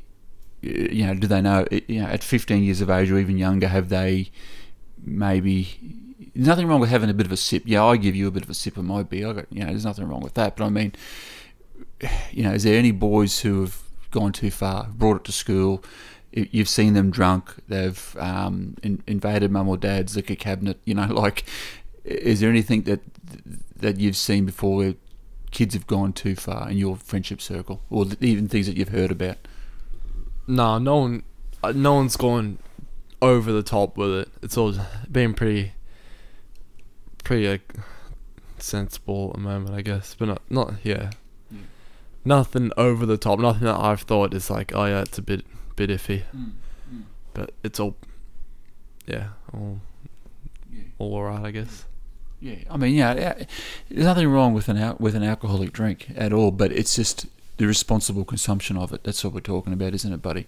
you 0.60 1.06
know, 1.06 1.14
do 1.14 1.26
they 1.26 1.40
know, 1.40 1.66
you 1.70 2.02
know, 2.02 2.08
at 2.08 2.24
15 2.24 2.62
years 2.62 2.80
of 2.80 2.90
age 2.90 3.10
or 3.10 3.18
even 3.18 3.38
younger, 3.38 3.68
have 3.68 3.88
they 3.88 4.30
maybe, 5.02 5.78
nothing 6.34 6.66
wrong 6.66 6.80
with 6.80 6.90
having 6.90 7.08
a 7.10 7.14
bit 7.14 7.26
of 7.26 7.32
a 7.32 7.36
sip. 7.36 7.62
Yeah, 7.64 7.84
I 7.84 7.96
give 7.96 8.16
you 8.16 8.26
a 8.26 8.30
bit 8.30 8.42
of 8.42 8.50
a 8.50 8.54
sip 8.54 8.76
of 8.76 8.84
my 8.84 9.02
beer. 9.02 9.28
I 9.28 9.32
got, 9.34 9.46
you 9.52 9.60
know, 9.60 9.66
there's 9.66 9.84
nothing 9.84 10.08
wrong 10.08 10.20
with 10.20 10.34
that. 10.34 10.56
But 10.56 10.64
I 10.64 10.68
mean, 10.70 10.92
you 12.32 12.42
know, 12.42 12.52
is 12.52 12.64
there 12.64 12.76
any 12.76 12.90
boys 12.90 13.40
who 13.40 13.60
have 13.60 13.82
gone 14.10 14.32
too 14.32 14.50
far, 14.50 14.88
brought 14.94 15.16
it 15.16 15.24
to 15.24 15.32
school? 15.32 15.82
You've 16.32 16.68
seen 16.68 16.94
them 16.94 17.10
drunk. 17.10 17.54
They've 17.68 18.16
um, 18.18 18.76
in, 18.82 19.02
invaded 19.06 19.50
mum 19.50 19.68
or 19.68 19.76
dad's 19.76 20.14
liquor 20.14 20.34
cabinet. 20.34 20.78
You 20.84 20.94
know, 20.94 21.06
like, 21.12 21.44
is 22.04 22.40
there 22.40 22.50
anything 22.50 22.82
that 22.82 23.00
that 23.76 23.98
you've 23.98 24.16
seen 24.16 24.44
before 24.46 24.76
where 24.76 24.94
kids 25.50 25.74
have 25.74 25.86
gone 25.86 26.12
too 26.12 26.34
far 26.34 26.68
in 26.68 26.76
your 26.76 26.96
friendship 26.96 27.40
circle, 27.40 27.82
or 27.90 28.06
even 28.20 28.48
things 28.48 28.66
that 28.66 28.76
you've 28.76 28.90
heard 28.90 29.10
about? 29.10 29.36
Nah, 30.46 30.78
no 30.78 30.98
one, 30.98 31.22
uh, 31.62 31.72
no 31.72 31.94
one's 31.94 32.16
gone 32.16 32.58
over 33.20 33.52
the 33.52 33.62
top 33.62 33.96
with 33.96 34.10
it. 34.10 34.28
It's 34.42 34.56
all 34.56 34.74
been 35.10 35.34
pretty, 35.34 35.72
pretty 37.24 37.48
like 37.48 37.74
sensible 38.58 39.30
at 39.30 39.36
the 39.36 39.40
moment, 39.40 39.74
I 39.74 39.82
guess. 39.82 40.14
But 40.14 40.28
not, 40.28 40.42
not 40.50 40.74
yeah. 40.82 41.10
Nothing 42.28 42.70
over 42.76 43.04
the 43.06 43.16
top. 43.16 43.38
Nothing 43.40 43.64
that 43.64 43.80
I've 43.80 44.02
thought 44.02 44.32
is 44.34 44.50
like, 44.50 44.72
oh 44.74 44.84
yeah, 44.84 45.00
it's 45.00 45.18
a 45.18 45.22
bit, 45.22 45.44
bit 45.76 45.90
iffy. 45.90 46.22
But 47.34 47.52
it's 47.64 47.80
all, 47.80 47.96
yeah, 49.06 49.28
all, 49.52 49.80
Yeah. 50.72 50.82
all 50.98 51.14
alright, 51.14 51.44
I 51.44 51.50
guess. 51.50 51.84
Yeah, 52.40 52.56
I 52.70 52.76
mean, 52.76 52.94
yeah, 52.94 53.14
yeah, 53.14 53.34
there's 53.90 54.04
nothing 54.06 54.28
wrong 54.28 54.54
with 54.54 54.68
an 54.68 54.76
al- 54.76 54.96
with 55.00 55.16
an 55.16 55.24
alcoholic 55.24 55.72
drink 55.72 56.08
at 56.16 56.32
all, 56.32 56.52
but 56.52 56.70
it's 56.70 56.94
just 56.94 57.26
the 57.56 57.66
responsible 57.66 58.24
consumption 58.24 58.76
of 58.76 58.92
it. 58.92 59.02
That's 59.02 59.24
what 59.24 59.32
we're 59.34 59.40
talking 59.40 59.72
about, 59.72 59.94
isn't 59.94 60.12
it, 60.12 60.22
buddy? 60.22 60.46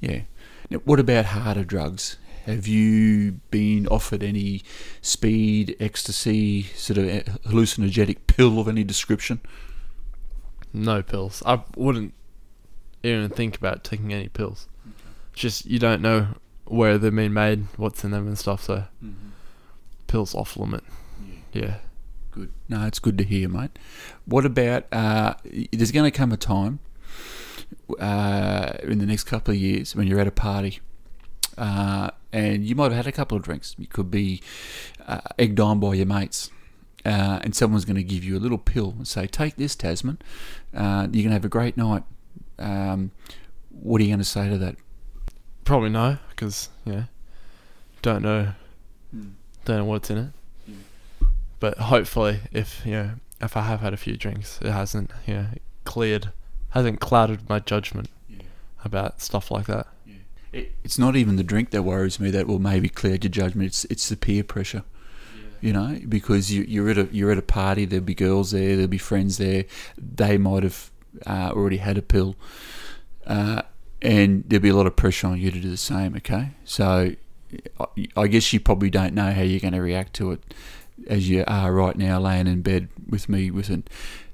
Yeah. 0.00 0.22
Now, 0.70 0.78
what 0.86 0.98
about 1.00 1.26
harder 1.26 1.64
drugs? 1.64 2.16
Have 2.46 2.66
you 2.66 3.40
been 3.50 3.86
offered 3.88 4.22
any 4.22 4.62
speed, 5.02 5.76
ecstasy, 5.78 6.62
sort 6.74 6.98
of 6.98 7.06
eh, 7.08 7.22
hallucinogenic 7.46 8.26
pill 8.26 8.58
of 8.58 8.66
any 8.66 8.82
description? 8.82 9.40
No 10.72 11.02
pills. 11.02 11.42
I 11.44 11.62
wouldn't 11.76 12.14
even 13.02 13.28
think 13.28 13.56
about 13.56 13.84
taking 13.84 14.12
any 14.12 14.28
pills. 14.28 14.68
Just 15.32 15.66
you 15.66 15.78
don't 15.78 16.02
know 16.02 16.28
where 16.64 16.98
they've 16.98 17.14
been 17.14 17.32
made, 17.32 17.66
what's 17.76 18.04
in 18.04 18.10
them 18.12 18.26
and 18.26 18.38
stuff. 18.38 18.64
So 18.64 18.84
pills 20.06 20.34
off 20.34 20.56
limit. 20.56 20.84
Yeah. 21.52 21.76
Good. 22.30 22.50
No, 22.68 22.86
it's 22.86 22.98
good 22.98 23.18
to 23.18 23.24
hear, 23.24 23.48
mate. 23.48 23.78
What 24.24 24.46
about? 24.46 24.86
Uh, 24.90 25.34
there's 25.70 25.92
going 25.92 26.10
to 26.10 26.16
come 26.16 26.32
a 26.32 26.38
time 26.38 26.78
uh, 27.98 28.72
in 28.82 28.98
the 28.98 29.06
next 29.06 29.24
couple 29.24 29.52
of 29.52 29.60
years 29.60 29.94
when 29.94 30.06
you're 30.06 30.18
at 30.18 30.26
a 30.26 30.32
party, 30.32 30.80
uh, 31.58 32.10
and 32.32 32.64
you 32.64 32.74
might 32.74 32.84
have 32.84 32.94
had 32.94 33.06
a 33.06 33.12
couple 33.12 33.36
of 33.36 33.42
drinks. 33.42 33.74
You 33.78 33.86
could 33.86 34.10
be 34.10 34.40
uh, 35.06 35.20
egged 35.38 35.60
on 35.60 35.78
by 35.78 35.92
your 35.94 36.06
mates, 36.06 36.50
uh, 37.04 37.40
and 37.42 37.54
someone's 37.54 37.84
going 37.84 37.96
to 37.96 38.02
give 38.02 38.24
you 38.24 38.36
a 38.36 38.40
little 38.40 38.58
pill 38.58 38.94
and 38.96 39.06
say, 39.08 39.26
"Take 39.26 39.56
this, 39.56 39.74
Tasman. 39.74 40.18
Uh, 40.74 41.08
you're 41.10 41.22
going 41.22 41.28
to 41.28 41.32
have 41.32 41.44
a 41.44 41.48
great 41.48 41.76
night." 41.76 42.04
Um, 42.58 43.10
what 43.70 44.00
are 44.00 44.04
you 44.04 44.10
going 44.10 44.18
to 44.18 44.24
say 44.24 44.48
to 44.48 44.58
that? 44.58 44.76
Probably 45.64 45.90
no, 45.90 46.18
because 46.30 46.68
yeah, 46.84 47.04
don't 48.02 48.22
know, 48.22 48.52
don't 49.64 49.78
know 49.78 49.84
what's 49.84 50.10
in 50.10 50.18
it. 50.18 50.28
But 51.60 51.78
hopefully, 51.78 52.40
if 52.52 52.84
you 52.84 52.92
know, 52.92 53.10
if 53.40 53.56
I 53.56 53.62
have 53.62 53.80
had 53.80 53.92
a 53.92 53.96
few 53.96 54.16
drinks, 54.16 54.58
it 54.62 54.70
hasn't, 54.72 55.10
you 55.26 55.34
know, 55.34 55.46
cleared, 55.84 56.32
hasn't 56.70 57.00
clouded 57.00 57.48
my 57.48 57.60
judgment 57.60 58.10
about 58.84 59.20
stuff 59.20 59.50
like 59.50 59.66
that. 59.66 59.86
It, 60.52 60.72
it's 60.84 60.98
not 60.98 61.16
even 61.16 61.36
the 61.36 61.44
drink 61.44 61.70
that 61.70 61.82
worries 61.82 62.20
me 62.20 62.30
that 62.30 62.46
will 62.46 62.58
maybe 62.58 62.88
clear 62.88 63.14
your 63.14 63.30
judgment. 63.30 63.66
It's 63.68 63.84
it's 63.86 64.08
the 64.08 64.16
peer 64.16 64.44
pressure. 64.44 64.82
You 65.62 65.72
know, 65.72 65.98
because 66.08 66.52
you, 66.52 66.64
you're 66.64 66.90
at 66.90 66.98
a 66.98 67.08
you're 67.12 67.30
at 67.30 67.38
a 67.38 67.42
party. 67.42 67.84
There'll 67.84 68.04
be 68.04 68.14
girls 68.14 68.50
there. 68.50 68.74
There'll 68.74 68.88
be 68.88 68.98
friends 68.98 69.38
there. 69.38 69.64
They 69.96 70.36
might 70.36 70.64
have 70.64 70.90
uh, 71.24 71.52
already 71.54 71.76
had 71.78 71.96
a 71.96 72.02
pill, 72.02 72.34
uh, 73.26 73.62
and 74.02 74.44
there'll 74.46 74.62
be 74.62 74.70
a 74.70 74.76
lot 74.76 74.86
of 74.86 74.96
pressure 74.96 75.28
on 75.28 75.40
you 75.40 75.50
to 75.50 75.60
do 75.60 75.70
the 75.70 75.76
same. 75.76 76.16
Okay, 76.16 76.50
so 76.64 77.14
I, 78.16 78.26
guess 78.26 78.52
you 78.52 78.60
probably 78.60 78.90
don't 78.90 79.14
know 79.14 79.30
how 79.30 79.42
you're 79.42 79.60
going 79.60 79.74
to 79.74 79.80
react 79.80 80.14
to 80.14 80.32
it 80.32 80.54
as 81.06 81.28
you 81.28 81.44
are 81.46 81.72
right 81.72 81.96
now, 81.96 82.18
laying 82.18 82.46
in 82.46 82.62
bed 82.62 82.88
with 83.08 83.28
me 83.28 83.50
with 83.50 83.70
an 83.70 83.84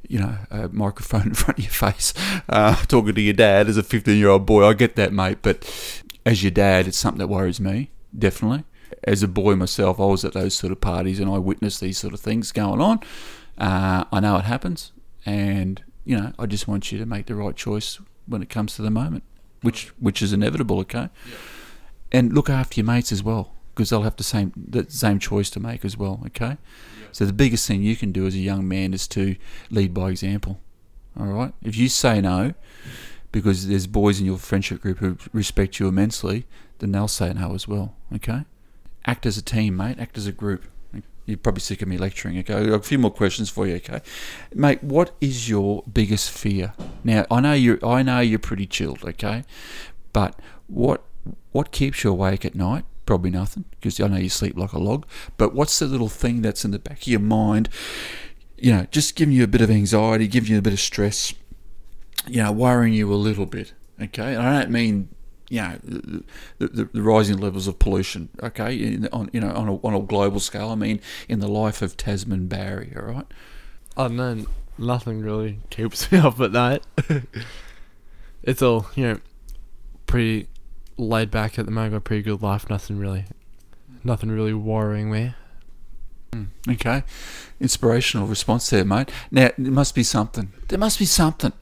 you 0.08 0.18
know 0.18 0.38
a 0.50 0.68
microphone 0.68 1.23
in 1.28 1.35
front 1.35 1.58
of 1.58 1.64
your 1.64 1.73
face, 1.73 2.14
uh, 2.49 2.75
talking 2.87 3.14
to 3.14 3.20
your 3.20 3.35
dad 3.35 3.68
as 3.68 3.76
a 3.76 3.82
15 3.82 4.16
year 4.16 4.28
old 4.28 4.47
boy. 4.47 4.66
I 4.66 4.73
get 4.73 4.97
that, 4.97 5.12
mate, 5.12 5.38
but 5.42 6.02
as 6.25 6.42
your 6.42 6.52
dad, 6.52 6.88
it's 6.88 6.99
something 6.99 7.18
that 7.18 7.28
worries 7.28 7.61
me 7.61 7.90
definitely. 8.16 8.64
As 9.04 9.23
a 9.23 9.28
boy 9.28 9.54
myself, 9.57 10.00
I 10.00 10.04
was 10.04 10.25
at 10.25 10.33
those 10.33 10.54
sort 10.54 10.73
of 10.73 10.80
parties 10.80 11.21
and 11.21 11.30
I 11.30 11.38
witnessed 11.38 11.80
these 11.80 11.99
sort 11.99 12.14
of 12.14 12.21
things 12.21 12.52
going 12.52 12.80
on. 12.80 13.00
Uh, 13.59 14.04
I 14.12 14.21
know 14.21 14.37
it 14.37 14.45
happens, 14.45 14.92
and 15.26 15.83
you 16.04 16.16
know 16.16 16.33
I 16.38 16.47
just 16.47 16.68
want 16.68 16.92
you 16.92 16.99
to 16.99 17.07
make 17.07 17.26
the 17.26 17.35
right 17.35 17.57
choice 17.57 17.99
when 18.26 18.40
it 18.42 18.49
comes 18.49 18.76
to 18.76 18.83
the 18.83 18.90
moment, 18.90 19.25
which 19.62 19.88
which 19.99 20.23
is 20.23 20.33
inevitable. 20.33 20.78
Okay, 20.80 21.09
and 22.12 22.33
look 22.33 22.49
after 22.49 22.80
your 22.80 22.87
mates 22.87 23.11
as 23.11 23.23
well, 23.23 23.52
because 23.75 23.90
they'll 23.90 24.02
have 24.02 24.16
the 24.16 24.25
same 24.25 24.52
the 24.57 24.87
same 24.88 25.18
choice 25.18 25.50
to 25.50 25.61
make 25.61 25.85
as 25.85 25.97
well. 25.97 26.23
Okay, 26.26 26.57
so 27.11 27.25
the 27.25 27.33
biggest 27.33 27.66
thing 27.66 27.83
you 27.83 27.97
can 27.97 28.12
do 28.12 28.26
as 28.26 28.35
a 28.35 28.38
young 28.38 28.68
man 28.68 28.95
is 28.95 29.09
to 29.09 29.35
lead 29.71 29.92
by 29.92 30.11
example. 30.11 30.61
All 31.18 31.26
right, 31.26 31.52
if 31.62 31.76
you 31.76 31.88
say 31.88 32.21
no, 32.21 32.54
because 33.33 33.66
there's 33.66 33.88
boys 33.88 34.21
in 34.21 34.26
your 34.26 34.38
friendship 34.38 34.80
group 34.80 34.99
who 34.99 35.16
respect 35.33 35.80
you 35.80 35.88
immensely, 35.88 36.47
then 36.78 36.92
they'll 36.92 37.09
say 37.09 37.33
no 37.33 37.54
as 37.54 37.66
well. 37.66 37.97
Okay, 38.14 38.45
act 39.08 39.24
as 39.24 39.38
a 39.38 39.42
team, 39.42 39.76
mate. 39.76 39.98
Act 39.98 40.18
as 40.18 40.26
a 40.26 40.32
group. 40.32 40.64
You're 41.24 41.38
probably 41.38 41.60
sick 41.60 41.82
of 41.82 41.88
me 41.88 41.98
lecturing. 41.98 42.38
Okay, 42.38 42.70
a 42.70 42.78
few 42.78 42.98
more 42.98 43.10
questions 43.10 43.50
for 43.50 43.66
you. 43.66 43.76
Okay, 43.76 44.00
mate, 44.54 44.82
what 44.82 45.14
is 45.20 45.48
your 45.48 45.82
biggest 45.92 46.30
fear? 46.30 46.74
Now, 47.04 47.26
I 47.30 47.40
know 47.40 47.52
you're, 47.52 47.84
I 47.84 48.02
know 48.02 48.20
you're 48.20 48.38
pretty 48.38 48.66
chilled. 48.66 49.02
Okay, 49.04 49.44
but 50.12 50.38
what, 50.68 51.04
what 51.52 51.72
keeps 51.72 52.04
you 52.04 52.10
awake 52.10 52.44
at 52.44 52.54
night? 52.54 52.84
Probably 53.04 53.30
nothing, 53.30 53.64
because 53.70 54.00
I 54.00 54.08
know 54.08 54.16
you 54.18 54.28
sleep 54.28 54.56
like 54.56 54.72
a 54.72 54.78
log. 54.78 55.06
But 55.38 55.54
what's 55.54 55.78
the 55.78 55.86
little 55.86 56.08
thing 56.08 56.42
that's 56.42 56.64
in 56.64 56.70
the 56.70 56.78
back 56.78 57.02
of 57.02 57.08
your 57.08 57.20
mind? 57.20 57.68
You 58.56 58.72
know, 58.72 58.86
just 58.90 59.14
giving 59.14 59.34
you 59.34 59.44
a 59.44 59.48
bit 59.48 59.60
of 59.60 59.70
anxiety, 59.70 60.28
giving 60.28 60.52
you 60.52 60.58
a 60.58 60.62
bit 60.62 60.72
of 60.72 60.80
stress. 60.80 61.34
You 62.26 62.42
know, 62.42 62.52
worrying 62.52 62.94
you 62.94 63.12
a 63.12 63.16
little 63.16 63.46
bit. 63.46 63.72
Okay, 64.00 64.34
and 64.34 64.42
I 64.42 64.60
don't 64.60 64.70
mean 64.70 65.08
you 65.50 65.61
know 65.61 65.78
the, 65.83 66.25
the, 66.59 66.85
the, 66.93 67.02
rising 67.02 67.38
levels 67.38 67.67
of 67.67 67.78
pollution. 67.78 68.28
Okay, 68.43 68.76
in, 68.76 69.09
on 69.12 69.31
you 69.33 69.40
know 69.40 69.50
on 69.50 69.69
a, 69.69 69.76
on 69.76 69.95
a 69.95 70.00
global 70.00 70.40
scale. 70.40 70.71
I 70.71 70.75
mean, 70.75 71.00
in 71.28 71.40
the 71.40 71.49
life 71.49 71.83
of 71.83 71.97
Tasman 71.97 72.49
Barry. 72.49 72.93
All 72.97 73.02
right. 73.02 73.26
I 73.97 74.09
don't 74.09 74.17
know. 74.17 74.47
Nothing 74.76 75.21
really 75.21 75.61
keeps 75.71 76.11
me 76.12 76.19
up 76.19 76.40
at 76.40 76.52
night. 76.52 76.85
it's 78.43 78.62
all 78.62 78.87
you 78.95 79.07
know, 79.07 79.21
pretty 80.07 80.49
laid 80.97 81.31
back 81.31 81.59
at 81.59 81.64
the 81.64 81.73
moment. 81.73 81.93
Got 81.93 81.99
a 81.99 82.00
pretty 82.00 82.23
good 82.23 82.43
life. 82.43 82.69
Nothing 82.69 82.99
really, 82.99 83.25
nothing 84.05 84.31
really 84.31 84.55
worrying 84.55 85.11
me. 85.11 85.35
Hmm, 86.33 86.45
okay, 86.69 87.05
inspirational 87.59 88.26
response 88.26 88.69
there, 88.69 88.85
mate. 88.85 89.11
Now 89.31 89.50
there 89.57 89.73
must 89.73 89.95
be 89.95 90.02
something. 90.02 90.52
There 90.69 90.78
must 90.78 90.99
be 90.99 91.07
something. 91.07 91.55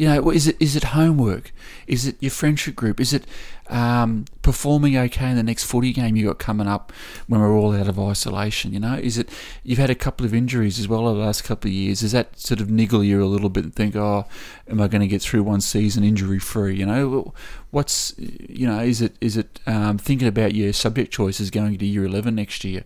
You 0.00 0.06
know, 0.08 0.30
is 0.30 0.48
it 0.48 0.56
is 0.58 0.76
it 0.76 0.84
homework? 0.84 1.52
Is 1.86 2.06
it 2.06 2.16
your 2.20 2.30
friendship 2.30 2.74
group? 2.74 3.00
Is 3.00 3.12
it 3.12 3.26
um, 3.68 4.24
performing 4.40 4.96
okay 4.96 5.28
in 5.28 5.36
the 5.36 5.42
next 5.42 5.64
footy 5.64 5.92
game 5.92 6.16
you 6.16 6.26
got 6.26 6.38
coming 6.38 6.66
up 6.66 6.90
when 7.26 7.38
we're 7.38 7.54
all 7.54 7.76
out 7.76 7.86
of 7.86 8.00
isolation? 8.00 8.72
You 8.72 8.80
know, 8.80 8.94
is 8.94 9.18
it 9.18 9.28
you've 9.62 9.78
had 9.78 9.90
a 9.90 9.94
couple 9.94 10.24
of 10.24 10.32
injuries 10.32 10.78
as 10.78 10.88
well 10.88 11.06
over 11.06 11.18
the 11.18 11.26
last 11.26 11.44
couple 11.44 11.68
of 11.68 11.74
years? 11.74 12.00
Does 12.00 12.12
that 12.12 12.40
sort 12.40 12.62
of 12.62 12.70
niggle 12.70 13.04
you 13.04 13.22
a 13.22 13.26
little 13.26 13.50
bit 13.50 13.64
and 13.64 13.74
think, 13.74 13.94
oh, 13.94 14.24
am 14.70 14.80
I 14.80 14.88
going 14.88 15.02
to 15.02 15.06
get 15.06 15.20
through 15.20 15.42
one 15.42 15.60
season 15.60 16.02
injury 16.02 16.38
free? 16.38 16.76
You 16.76 16.86
know, 16.86 17.34
what's 17.70 18.14
you 18.16 18.66
know, 18.66 18.80
is 18.80 19.02
it 19.02 19.16
is 19.20 19.36
it 19.36 19.60
um, 19.66 19.98
thinking 19.98 20.28
about 20.28 20.54
your 20.54 20.72
subject 20.72 21.12
choices 21.12 21.50
going 21.50 21.76
to 21.76 21.84
year 21.84 22.06
eleven 22.06 22.36
next 22.36 22.64
year? 22.64 22.84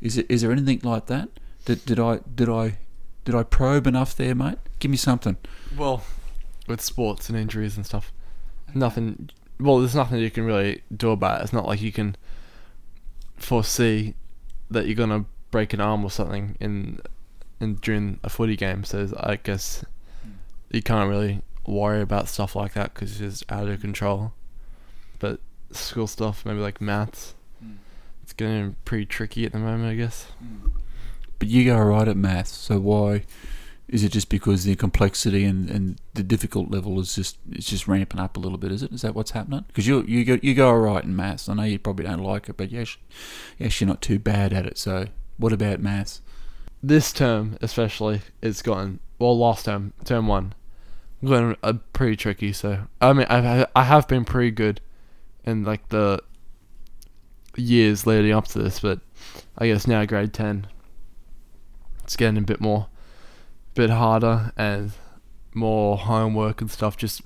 Is 0.00 0.16
it 0.16 0.24
is 0.30 0.40
there 0.40 0.50
anything 0.50 0.80
like 0.82 1.08
that? 1.08 1.28
Did, 1.66 1.84
did 1.84 2.00
I 2.00 2.20
did 2.34 2.48
I 2.48 2.78
did 3.26 3.34
I 3.34 3.42
probe 3.42 3.86
enough 3.86 4.16
there, 4.16 4.34
mate? 4.34 4.56
Give 4.78 4.90
me 4.90 4.96
something. 4.96 5.36
Well, 5.76 6.02
with 6.66 6.80
sports 6.80 7.28
and 7.28 7.38
injuries 7.38 7.76
and 7.76 7.84
stuff. 7.84 8.12
Nothing. 8.74 9.30
Well, 9.60 9.78
there's 9.78 9.94
nothing 9.94 10.20
you 10.20 10.30
can 10.30 10.44
really 10.44 10.82
do 10.94 11.10
about 11.10 11.40
it. 11.40 11.44
It's 11.44 11.52
not 11.52 11.66
like 11.66 11.80
you 11.80 11.92
can 11.92 12.16
foresee 13.36 14.14
that 14.70 14.86
you're 14.86 14.96
gonna 14.96 15.26
break 15.50 15.72
an 15.72 15.80
arm 15.80 16.04
or 16.04 16.10
something 16.10 16.56
in 16.60 17.00
in 17.60 17.76
during 17.76 18.18
a 18.24 18.28
footy 18.28 18.56
game. 18.56 18.84
So 18.84 19.12
I 19.18 19.36
guess 19.36 19.84
you 20.70 20.82
can't 20.82 21.08
really 21.08 21.42
worry 21.66 22.00
about 22.00 22.28
stuff 22.28 22.56
like 22.56 22.74
that 22.74 22.94
because 22.94 23.12
it's 23.12 23.40
just 23.40 23.52
out 23.52 23.68
of 23.68 23.80
control. 23.80 24.32
But 25.18 25.40
school 25.70 26.06
stuff, 26.06 26.44
maybe 26.44 26.58
like 26.58 26.80
maths, 26.80 27.34
it's 28.22 28.32
getting 28.32 28.76
pretty 28.84 29.06
tricky 29.06 29.44
at 29.44 29.52
the 29.52 29.58
moment, 29.58 29.90
I 29.90 29.94
guess. 29.94 30.26
But 31.38 31.48
you 31.48 31.64
go 31.64 31.78
right 31.78 32.08
at 32.08 32.16
maths, 32.16 32.52
so 32.52 32.78
why? 32.78 33.24
Is 33.94 34.02
it 34.02 34.10
just 34.10 34.28
because 34.28 34.64
the 34.64 34.74
complexity 34.74 35.44
and, 35.44 35.70
and 35.70 36.00
the 36.14 36.24
difficult 36.24 36.68
level 36.68 36.98
is 36.98 37.14
just 37.14 37.38
it's 37.52 37.68
just 37.68 37.86
ramping 37.86 38.18
up 38.18 38.36
a 38.36 38.40
little 38.40 38.58
bit? 38.58 38.72
Is 38.72 38.82
it? 38.82 38.90
Is 38.90 39.02
that 39.02 39.14
what's 39.14 39.30
happening? 39.30 39.64
Because 39.68 39.86
you 39.86 40.02
you 40.02 40.24
go 40.24 40.36
you 40.42 40.52
go 40.52 40.66
all 40.66 40.80
right 40.80 41.04
in 41.04 41.14
maths. 41.14 41.48
I 41.48 41.54
know 41.54 41.62
you 41.62 41.78
probably 41.78 42.04
don't 42.04 42.18
like 42.18 42.48
it, 42.48 42.56
but 42.56 42.72
yes, 42.72 42.96
yes, 43.56 43.80
you're 43.80 43.86
not 43.86 44.02
too 44.02 44.18
bad 44.18 44.52
at 44.52 44.66
it. 44.66 44.78
So 44.78 45.06
what 45.36 45.52
about 45.52 45.78
maths? 45.78 46.22
This 46.82 47.12
term 47.12 47.56
especially, 47.62 48.22
it's 48.42 48.62
gotten 48.62 48.98
well. 49.20 49.38
Last 49.38 49.66
term, 49.66 49.92
term 50.04 50.26
one, 50.26 50.54
gotten 51.24 51.54
a 51.62 51.74
pretty 51.74 52.16
tricky. 52.16 52.52
So 52.52 52.88
I 53.00 53.12
mean, 53.12 53.28
I 53.30 53.64
I 53.76 53.84
have 53.84 54.08
been 54.08 54.24
pretty 54.24 54.50
good 54.50 54.80
in 55.44 55.62
like 55.62 55.90
the 55.90 56.18
years 57.54 58.08
leading 58.08 58.32
up 58.32 58.48
to 58.48 58.58
this, 58.58 58.80
but 58.80 58.98
I 59.56 59.68
guess 59.68 59.86
now 59.86 60.04
grade 60.04 60.32
ten, 60.32 60.66
it's 62.02 62.16
getting 62.16 62.38
a 62.38 62.42
bit 62.42 62.60
more 62.60 62.88
bit 63.74 63.90
harder 63.90 64.52
and 64.56 64.92
more 65.52 65.98
homework 65.98 66.60
and 66.60 66.70
stuff. 66.70 66.96
Just 66.96 67.22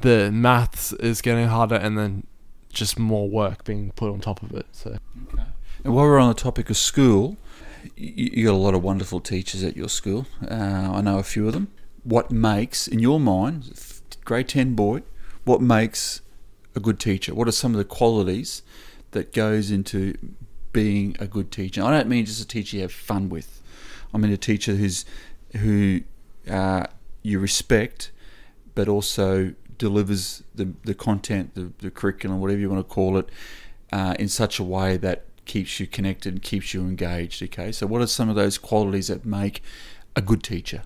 the 0.00 0.30
maths 0.30 0.92
is 0.94 1.22
getting 1.22 1.48
harder, 1.48 1.76
and 1.76 1.96
then 1.96 2.26
just 2.70 2.98
more 2.98 3.28
work 3.28 3.64
being 3.64 3.92
put 3.92 4.10
on 4.10 4.20
top 4.20 4.42
of 4.42 4.52
it. 4.52 4.66
So, 4.72 4.98
okay. 5.32 5.44
and 5.84 5.94
while 5.94 6.04
we're 6.04 6.18
on 6.18 6.28
the 6.28 6.34
topic 6.34 6.68
of 6.68 6.76
school, 6.76 7.36
you, 7.96 8.30
you 8.32 8.46
got 8.46 8.52
a 8.52 8.56
lot 8.56 8.74
of 8.74 8.82
wonderful 8.82 9.20
teachers 9.20 9.62
at 9.64 9.76
your 9.76 9.88
school. 9.88 10.26
Uh, 10.42 10.90
I 10.94 11.00
know 11.00 11.18
a 11.18 11.22
few 11.22 11.46
of 11.46 11.54
them. 11.54 11.68
What 12.04 12.30
makes, 12.30 12.86
in 12.86 12.98
your 12.98 13.18
mind, 13.18 13.72
grade 14.24 14.48
ten 14.48 14.74
boy, 14.74 15.02
what 15.44 15.60
makes 15.60 16.20
a 16.74 16.80
good 16.80 17.00
teacher? 17.00 17.34
What 17.34 17.48
are 17.48 17.52
some 17.52 17.72
of 17.72 17.78
the 17.78 17.84
qualities 17.84 18.62
that 19.12 19.32
goes 19.32 19.70
into 19.70 20.16
being 20.72 21.16
a 21.18 21.26
good 21.26 21.50
teacher? 21.50 21.82
I 21.82 21.90
don't 21.90 22.08
mean 22.08 22.26
just 22.26 22.42
a 22.42 22.46
teacher 22.46 22.76
you 22.76 22.82
have 22.82 22.92
fun 22.92 23.28
with. 23.30 23.55
I 24.16 24.18
mean 24.18 24.32
a 24.32 24.38
teacher 24.38 24.74
who's 24.74 25.04
who 25.58 26.00
uh, 26.50 26.86
you 27.22 27.38
respect, 27.38 28.12
but 28.74 28.88
also 28.88 29.52
delivers 29.76 30.42
the, 30.54 30.72
the 30.84 30.94
content, 30.94 31.54
the, 31.54 31.70
the 31.80 31.90
curriculum, 31.90 32.40
whatever 32.40 32.58
you 32.58 32.70
want 32.70 32.88
to 32.88 32.94
call 32.94 33.18
it, 33.18 33.28
uh, 33.92 34.14
in 34.18 34.28
such 34.28 34.58
a 34.58 34.64
way 34.64 34.96
that 34.96 35.26
keeps 35.44 35.78
you 35.78 35.86
connected 35.86 36.32
and 36.32 36.42
keeps 36.42 36.72
you 36.72 36.80
engaged. 36.80 37.42
Okay, 37.42 37.70
so 37.70 37.86
what 37.86 38.00
are 38.00 38.06
some 38.06 38.30
of 38.30 38.36
those 38.36 38.56
qualities 38.56 39.08
that 39.08 39.26
make 39.26 39.62
a 40.16 40.22
good 40.22 40.42
teacher? 40.42 40.82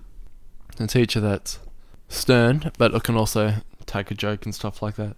A 0.81 0.89
teacher 0.89 1.21
that's 1.21 1.61
stern, 2.09 2.73
but 2.79 3.05
can 3.05 3.17
also 3.17 3.55
take 3.87 4.11
a 4.11 4.15
joke 4.15 4.45
and 4.45 4.53
stuff 4.53 4.83
like 4.83 4.97
that. 4.97 5.15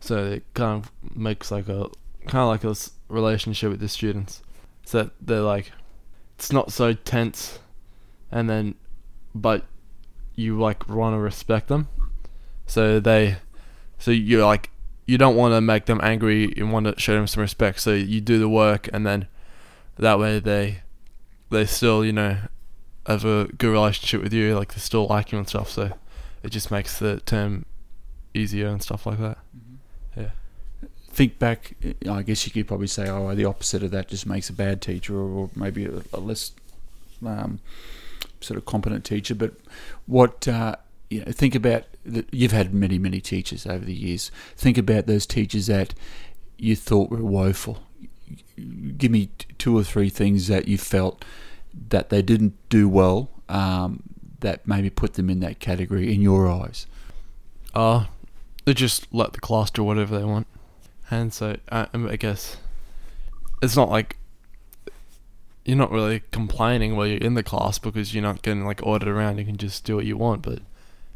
So 0.00 0.26
it 0.26 0.44
kind 0.54 0.84
of 0.84 1.16
makes 1.16 1.52
like 1.52 1.68
a 1.68 1.86
kind 2.26 2.42
of 2.42 2.48
like 2.48 2.64
a 2.64 2.74
relationship 3.08 3.70
with 3.70 3.78
the 3.78 3.88
students. 3.88 4.42
So 4.84 5.10
they're 5.20 5.42
like, 5.42 5.70
it's 6.42 6.50
not 6.50 6.72
so 6.72 6.92
tense, 6.92 7.60
and 8.32 8.50
then 8.50 8.74
but 9.32 9.64
you 10.34 10.58
like 10.58 10.88
want 10.88 11.14
to 11.14 11.18
respect 11.20 11.68
them. 11.68 11.86
So 12.66 12.98
they, 12.98 13.36
so 13.96 14.10
you're 14.10 14.44
like 14.44 14.70
you 15.06 15.18
don't 15.18 15.36
want 15.36 15.54
to 15.54 15.60
make 15.60 15.86
them 15.86 16.00
angry. 16.02 16.52
You 16.56 16.66
want 16.66 16.86
to 16.86 16.98
show 16.98 17.14
them 17.14 17.28
some 17.28 17.42
respect. 17.42 17.78
So 17.78 17.92
you 17.92 18.20
do 18.20 18.40
the 18.40 18.48
work, 18.48 18.88
and 18.92 19.06
then 19.06 19.28
that 20.00 20.18
way 20.18 20.40
they 20.40 20.82
they 21.50 21.64
still 21.64 22.04
you 22.04 22.12
know 22.12 22.38
have 23.06 23.24
a 23.24 23.44
good 23.56 23.70
relationship 23.70 24.20
with 24.20 24.32
you. 24.32 24.58
Like 24.58 24.74
they 24.74 24.80
still 24.80 25.06
like 25.06 25.30
you 25.30 25.38
and 25.38 25.48
stuff. 25.48 25.70
So 25.70 25.92
it 26.42 26.50
just 26.50 26.72
makes 26.72 26.98
the 26.98 27.20
term 27.20 27.66
easier 28.34 28.66
and 28.66 28.82
stuff 28.82 29.06
like 29.06 29.20
that. 29.20 29.38
Think 31.12 31.38
back. 31.38 31.74
I 32.08 32.22
guess 32.22 32.46
you 32.46 32.52
could 32.52 32.66
probably 32.66 32.86
say, 32.86 33.08
oh, 33.08 33.34
the 33.34 33.44
opposite 33.44 33.82
of 33.82 33.90
that 33.90 34.08
just 34.08 34.26
makes 34.26 34.48
a 34.48 34.52
bad 34.52 34.80
teacher, 34.80 35.16
or, 35.16 35.50
maybe 35.54 35.84
a, 35.84 36.02
a 36.12 36.20
less 36.20 36.52
um, 37.24 37.60
sort 38.40 38.58
of 38.58 38.64
competent 38.64 39.04
teacher, 39.04 39.34
but 39.34 39.54
what 40.06 40.48
uh, 40.48 40.76
you 41.10 41.24
know, 41.24 41.32
think 41.32 41.54
about 41.54 41.84
that 42.04 42.26
you've 42.32 42.52
had 42.52 42.74
many 42.74 42.98
many 42.98 43.20
teachers 43.20 43.66
over 43.66 43.84
the 43.84 43.94
years. 43.94 44.30
Think 44.56 44.78
about 44.78 45.06
those 45.06 45.26
teachers 45.26 45.66
that 45.66 45.94
you 46.58 46.74
thought 46.74 47.10
were 47.10 47.22
woeful. 47.22 47.82
Give 48.96 49.10
me 49.10 49.30
two 49.58 49.76
or 49.76 49.84
three 49.84 50.08
things 50.08 50.46
that 50.48 50.68
you 50.68 50.78
felt 50.78 51.24
that 51.88 52.10
they 52.10 52.22
didn't 52.22 52.54
do 52.68 52.88
well 52.88 53.30
um, 53.48 54.02
that 54.40 54.66
maybe 54.66 54.90
put 54.90 55.14
them 55.14 55.30
in 55.30 55.40
that 55.40 55.58
category 55.58 56.12
in 56.14 56.20
your 56.20 56.50
eyes. 56.50 56.86
Uh, 57.74 58.06
they 58.64 58.74
just 58.74 59.12
let 59.12 59.32
the 59.32 59.40
class 59.40 59.70
do 59.70 59.82
whatever 59.82 60.18
they 60.18 60.24
want, 60.24 60.46
and 61.12 61.32
so 61.32 61.56
I, 61.70 61.88
I 61.92 62.16
guess 62.16 62.56
it's 63.60 63.76
not 63.76 63.90
like 63.90 64.16
you're 65.62 65.76
not 65.76 65.92
really 65.92 66.22
complaining 66.32 66.96
while 66.96 67.06
you're 67.06 67.18
in 67.18 67.34
the 67.34 67.42
class 67.42 67.78
because 67.78 68.14
you're 68.14 68.22
not 68.22 68.40
getting 68.40 68.64
like 68.64 68.80
ordered 68.82 69.08
around. 69.08 69.36
You 69.36 69.44
can 69.44 69.58
just 69.58 69.84
do 69.84 69.94
what 69.94 70.06
you 70.06 70.16
want, 70.16 70.40
but 70.40 70.60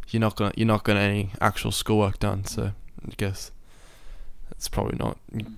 you're 0.09 0.21
not 0.21 0.37
gonna 0.37 0.53
you're 0.55 0.67
not 0.67 0.85
gonna 0.85 1.01
any 1.01 1.33
actual 1.41 1.73
schoolwork 1.73 2.19
done. 2.19 2.45
So 2.45 2.73
I 3.09 3.15
guess 3.17 3.51
it's 4.51 4.69
probably 4.69 4.99
not 4.99 5.17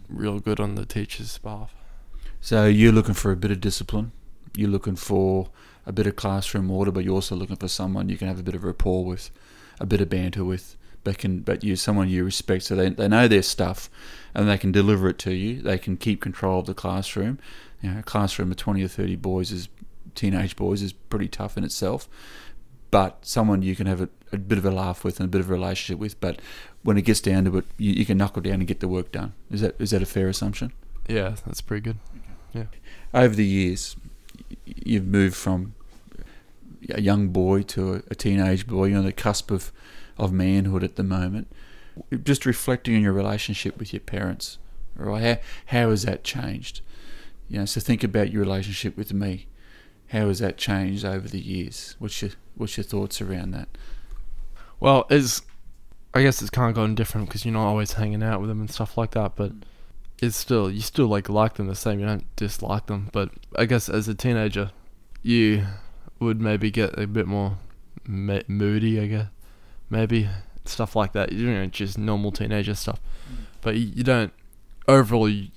real 0.09 0.39
good 0.39 0.61
on 0.61 0.77
the 0.77 0.87
teacher's 0.87 1.37
behalf. 1.39 1.75
So 2.41 2.67
you're 2.67 2.93
looking 2.93 3.15
for 3.15 3.33
a 3.33 3.37
bit 3.37 3.51
of 3.51 3.61
discipline. 3.61 4.13
You're 4.55 4.71
looking 4.71 4.97
for 4.97 5.49
a 5.85 5.91
bit 5.91 6.07
of 6.07 6.15
classroom 6.15 6.71
order, 6.71 6.93
but 6.93 7.03
you're 7.03 7.15
also 7.15 7.35
looking 7.35 7.57
for 7.57 7.69
someone 7.69 8.09
you 8.09 8.17
can 8.17 8.29
have 8.29 8.39
a 8.39 8.45
bit 8.45 8.55
of 8.55 8.63
rapport 8.63 9.05
with, 9.05 9.31
a 9.81 9.87
bit 9.87 10.01
of 10.01 10.09
banter 10.09 10.45
with, 10.45 10.77
They 11.09 11.15
can, 11.15 11.41
but 11.41 11.65
you're 11.65 11.77
someone 11.77 12.11
you 12.11 12.23
respect, 12.23 12.65
so 12.65 12.77
they 12.77 12.91
they 12.91 13.09
know 13.09 13.29
their 13.29 13.43
stuff, 13.43 13.89
and 14.35 14.47
they 14.47 14.59
can 14.59 14.73
deliver 14.73 15.09
it 15.09 15.19
to 15.21 15.33
you. 15.33 15.63
They 15.63 15.79
can 15.79 15.97
keep 15.97 16.21
control 16.21 16.61
of 16.61 16.67
the 16.67 16.75
classroom. 16.75 17.39
You 17.83 17.91
know, 17.91 18.01
a 18.01 18.03
classroom 18.03 18.51
of 18.51 18.59
twenty 18.59 18.83
or 18.85 18.89
thirty 18.89 19.17
boys 19.17 19.51
is 19.51 19.71
teenage 20.15 20.55
boys 20.55 20.83
is 20.83 20.93
pretty 20.93 21.29
tough 21.29 21.57
in 21.57 21.65
itself. 21.65 22.09
But 22.91 23.25
someone 23.25 23.63
you 23.63 23.75
can 23.75 23.87
have 23.87 24.03
a, 24.03 24.09
a 24.33 24.37
bit 24.37 24.59
of 24.59 24.67
a 24.67 24.71
laugh 24.71 25.03
with 25.03 25.19
and 25.19 25.27
a 25.27 25.31
bit 25.31 25.41
of 25.41 25.51
a 25.51 25.55
relationship 25.55 25.99
with. 25.99 26.21
But 26.21 26.41
when 26.83 26.99
it 26.99 27.03
gets 27.03 27.23
down 27.23 27.45
to 27.47 27.57
it, 27.57 27.65
you, 27.79 27.93
you 27.93 28.05
can 28.05 28.19
knuckle 28.19 28.43
down 28.43 28.55
and 28.55 28.67
get 28.67 28.81
the 28.81 28.89
work 28.89 29.11
done. 29.11 29.33
Is 29.51 29.63
that 29.63 29.77
is 29.79 29.93
that 29.93 30.03
a 30.03 30.07
fair 30.07 30.29
assumption? 30.29 30.73
Yeah, 31.09 31.37
that's 31.47 31.63
pretty 31.63 31.81
good. 31.81 31.97
Yeah. 32.53 32.65
Over 33.15 33.35
the 33.35 33.47
years, 33.47 33.97
you've 34.67 35.07
moved 35.07 35.37
from 35.37 35.75
a 36.91 37.01
young 37.01 37.29
boy 37.29 37.63
to 37.63 37.95
a, 37.95 38.03
a 38.11 38.15
teenage 38.15 38.67
boy. 38.67 38.87
You're 38.87 38.99
on 38.99 39.05
the 39.07 39.13
cusp 39.13 39.51
of, 39.51 39.73
of 40.19 40.33
manhood 40.33 40.85
at 40.85 40.97
the 40.97 41.03
moment. 41.03 41.49
Just 42.23 42.47
reflecting 42.47 42.95
on 42.97 43.03
your 43.03 43.13
relationship 43.13 43.79
with 43.79 43.93
your 43.93 44.01
parents, 44.01 44.59
right? 44.95 45.23
How 45.67 45.79
how 45.79 45.91
has 45.91 46.03
that 46.03 46.25
changed? 46.25 46.81
You 47.49 47.61
know, 47.61 47.65
so 47.65 47.81
think 47.81 48.05
about 48.05 48.31
your 48.31 48.43
relationship 48.43 48.97
with 48.97 49.13
me. 49.13 49.47
How 50.09 50.29
has 50.29 50.39
that 50.39 50.57
changed 50.57 51.05
over 51.05 51.29
the 51.29 51.41
years? 51.41 51.97
What's 51.99 52.21
your 52.23 52.33
what's 52.57 52.77
your 52.77 52.85
thoughts 52.85 53.21
around 53.21 53.53
that? 53.53 53.69
Well, 54.81 55.07
it's 55.11 55.43
I 56.15 56.23
guess 56.23 56.41
it's 56.41 56.51
kind 56.51 56.69
of 56.69 56.77
gotten 56.77 56.95
different 56.95 57.29
because 57.29 57.45
you're 57.45 57.55
not 57.55 57.67
always 57.67 57.95
hanging 57.95 58.23
out 58.23 58.41
with 58.41 58.49
them 58.49 58.61
and 58.61 58.71
stuff 58.71 58.97
like 58.97 59.13
that. 59.13 59.37
But 59.37 59.53
it's 60.21 60.37
still 60.37 60.71
you 60.71 60.81
still 60.81 61.07
like 61.07 61.29
like 61.29 61.55
them 61.55 61.67
the 61.67 61.75
same. 61.75 62.01
You 62.01 62.07
don't 62.07 62.37
dislike 62.37 62.87
them. 62.87 63.09
But 63.13 63.31
I 63.57 63.65
guess 63.65 63.89
as 63.89 64.09
a 64.09 64.15
teenager, 64.15 64.71
you 65.23 65.67
would 66.21 66.41
maybe 66.41 66.71
get 66.71 66.99
a 66.99 67.07
bit 67.07 67.27
more 67.27 67.59
moody. 68.07 69.01
I 69.01 69.07
guess 69.07 69.27
maybe 69.91 70.29
stuff 70.65 70.95
like 70.95 71.13
that. 71.13 71.33
You 71.33 71.51
know, 71.51 71.67
just 71.67 71.99
normal 71.99 72.33
teenager 72.33 72.75
stuff. 72.75 73.01
Mm. 73.31 73.37
But 73.61 73.77
you, 73.77 73.93
you 73.95 74.05
don't 74.05 74.33
overall. 74.87 75.29
You, 75.29 75.49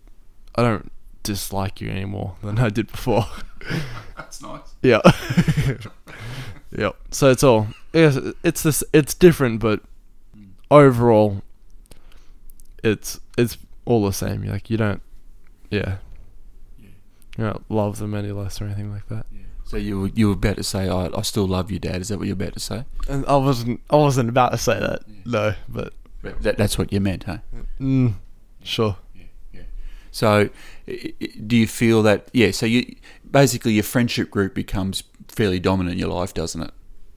I 0.55 0.63
don't 0.63 0.91
dislike 1.23 1.81
you 1.81 1.89
anymore 1.89 2.35
than 2.43 2.59
I 2.59 2.69
did 2.69 2.91
before. 2.91 3.25
That's 4.17 4.41
nice. 4.41 4.75
Yeah. 4.81 5.01
yep. 6.77 6.95
So 7.11 7.29
it's 7.29 7.43
all. 7.43 7.67
Yes, 7.93 8.17
it's 8.43 8.63
this. 8.63 8.83
It's 8.93 9.13
different, 9.13 9.59
but 9.59 9.81
mm. 10.37 10.49
overall, 10.69 11.41
it's 12.83 13.19
it's 13.37 13.57
all 13.85 14.05
the 14.05 14.13
same. 14.13 14.43
Like 14.43 14.69
you 14.69 14.77
don't. 14.77 15.01
Yeah. 15.69 15.97
Yeah. 16.79 16.87
You 17.37 17.43
don't 17.45 17.71
love 17.71 17.99
them 17.99 18.13
any 18.13 18.31
less 18.31 18.61
or 18.61 18.65
anything 18.65 18.91
like 18.91 19.07
that. 19.07 19.25
So 19.71 19.77
you 19.77 20.01
were, 20.01 20.07
you 20.13 20.27
were 20.27 20.33
about 20.33 20.57
to 20.57 20.63
say, 20.63 20.89
I, 20.89 21.07
I 21.15 21.21
still 21.21 21.47
love 21.47 21.71
you, 21.71 21.79
Dad. 21.79 22.01
Is 22.01 22.09
that 22.09 22.17
what 22.17 22.27
you're 22.27 22.33
about 22.33 22.51
to 22.55 22.59
say? 22.59 22.83
And 23.07 23.25
I 23.25 23.37
wasn't. 23.37 23.79
I 23.89 23.95
wasn't 23.95 24.27
about 24.27 24.49
to 24.51 24.57
say 24.57 24.77
that. 24.77 25.03
No, 25.25 25.53
but. 25.69 25.93
That, 26.41 26.57
that's 26.57 26.77
what 26.77 26.91
you 26.91 26.99
meant, 26.99 27.23
huh? 27.23 27.37
Mm, 27.79 28.15
sure. 28.63 28.97
So, 30.11 30.49
i- 30.89 31.13
i- 31.21 31.27
do 31.47 31.55
you 31.55 31.67
feel 31.67 32.03
that? 32.03 32.27
Yeah. 32.33 32.51
So 32.51 32.65
you 32.65 32.95
basically 33.31 33.71
your 33.71 33.83
friendship 33.83 34.29
group 34.29 34.53
becomes 34.53 35.03
fairly 35.29 35.57
dominant 35.61 35.93
in 35.93 35.99
your 35.99 36.09
life, 36.09 36.33
doesn't 36.33 36.61
it? 36.63 36.71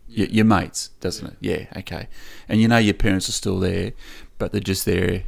Your, 0.06 0.28
your 0.28 0.44
mates, 0.44 0.90
doesn't 1.00 1.26
it? 1.26 1.36
Yeah. 1.40 1.66
Okay. 1.78 2.06
And 2.48 2.60
you 2.60 2.68
know 2.68 2.78
your 2.78 2.94
parents 2.94 3.28
are 3.28 3.32
still 3.32 3.58
there, 3.58 3.94
but 4.38 4.52
they're 4.52 4.60
just 4.60 4.84
there 4.84 5.24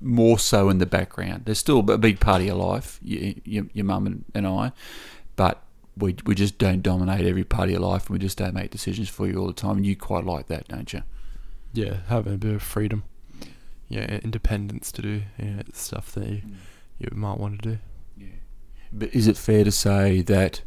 more 0.00 0.38
so 0.38 0.68
in 0.70 0.78
the 0.78 0.86
background. 0.86 1.42
They're 1.44 1.56
still 1.56 1.80
a 1.90 1.98
big 1.98 2.20
part 2.20 2.40
of 2.40 2.46
your 2.46 2.54
life, 2.54 3.00
your, 3.02 3.34
your, 3.44 3.64
your 3.72 3.84
mum 3.84 4.06
and, 4.06 4.24
and 4.32 4.46
I, 4.46 4.70
but 5.34 5.60
we 5.96 6.16
we 6.24 6.34
just 6.34 6.58
don't 6.58 6.82
dominate 6.82 7.26
every 7.26 7.44
part 7.44 7.68
of 7.68 7.72
your 7.72 7.80
life, 7.80 8.06
and 8.06 8.14
we 8.14 8.18
just 8.18 8.38
don't 8.38 8.54
make 8.54 8.70
decisions 8.70 9.08
for 9.08 9.26
you 9.26 9.38
all 9.38 9.46
the 9.46 9.52
time. 9.52 9.76
And 9.76 9.86
you 9.86 9.96
quite 9.96 10.24
like 10.24 10.46
that, 10.48 10.68
don't 10.68 10.92
you? 10.92 11.02
Yeah, 11.72 11.98
having 12.08 12.34
a 12.34 12.38
bit 12.38 12.54
of 12.54 12.62
freedom. 12.62 13.04
Yeah, 13.88 14.18
independence 14.22 14.90
to 14.92 15.02
do 15.02 15.22
yeah, 15.38 15.62
stuff 15.72 16.12
that 16.12 16.26
you, 16.26 16.42
you 16.98 17.08
might 17.12 17.38
want 17.38 17.62
to 17.62 17.68
do. 17.72 17.78
Yeah. 18.16 18.26
But 18.90 19.14
is 19.14 19.26
it 19.26 19.36
fair 19.36 19.64
to 19.64 19.72
say 19.72 20.22
that 20.22 20.62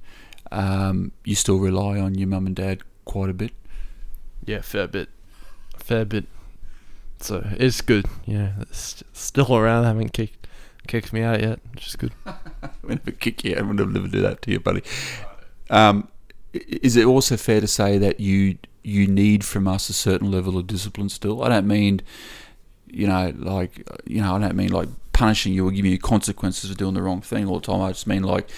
um, 0.52 1.12
you 1.24 1.34
still 1.34 1.58
rely 1.58 2.00
on 2.00 2.16
your 2.16 2.28
mum 2.28 2.46
and 2.46 2.56
dad 2.56 2.84
quite 3.04 3.30
a 3.30 3.34
bit? 3.34 3.52
Yeah, 4.46 4.62
fair 4.62 4.88
bit, 4.88 5.10
fair 5.78 6.06
bit. 6.06 6.26
So 7.20 7.48
it's 7.58 7.82
good. 7.82 8.06
Yeah, 8.26 8.52
it's 8.62 9.04
still 9.14 9.56
around. 9.56 9.86
Haven't 9.86 10.14
kicked 10.14 10.45
kicked 10.88 11.14
me 11.14 11.22
out 11.22 11.42
yet, 11.42 11.60
which 11.74 11.88
is 11.88 11.96
good. 11.96 12.14
Would 12.84 13.06
never 13.06 13.12
kick 13.12 13.44
you 13.44 13.54
out. 13.54 13.60
I 13.60 13.62
would 13.64 13.78
never 13.78 14.08
do 14.08 14.22
that 14.22 14.42
to 14.44 14.52
you, 14.52 14.60
buddy. 14.60 14.84
Um, 15.70 16.08
is 16.54 16.96
it 16.96 17.06
also 17.06 17.38
fair 17.38 17.60
to 17.60 17.68
say 17.68 17.98
that 17.98 18.20
you 18.20 18.58
you 18.84 19.08
need 19.08 19.44
from 19.44 19.68
us 19.68 19.90
a 19.90 19.94
certain 19.94 20.32
level 20.32 20.58
of 20.58 20.68
discipline 20.68 21.10
still? 21.10 21.44
I 21.44 21.50
don't 21.50 21.68
mean, 21.68 22.02
you 22.88 23.08
know, 23.08 23.34
like 23.36 23.88
you 24.06 24.22
know, 24.22 24.36
I 24.36 24.40
don't 24.40 24.56
mean 24.56 24.70
like 24.70 24.90
punishing 25.14 25.54
you 25.54 25.68
or 25.68 25.72
giving 25.72 25.92
you 25.92 25.98
consequences 25.98 26.70
for 26.70 26.78
doing 26.78 26.94
the 26.94 27.02
wrong 27.02 27.22
thing 27.22 27.48
all 27.48 27.60
the 27.60 27.66
time. 27.66 27.82
I 27.82 27.92
just 27.92 28.08
mean 28.08 28.24
like 28.24 28.50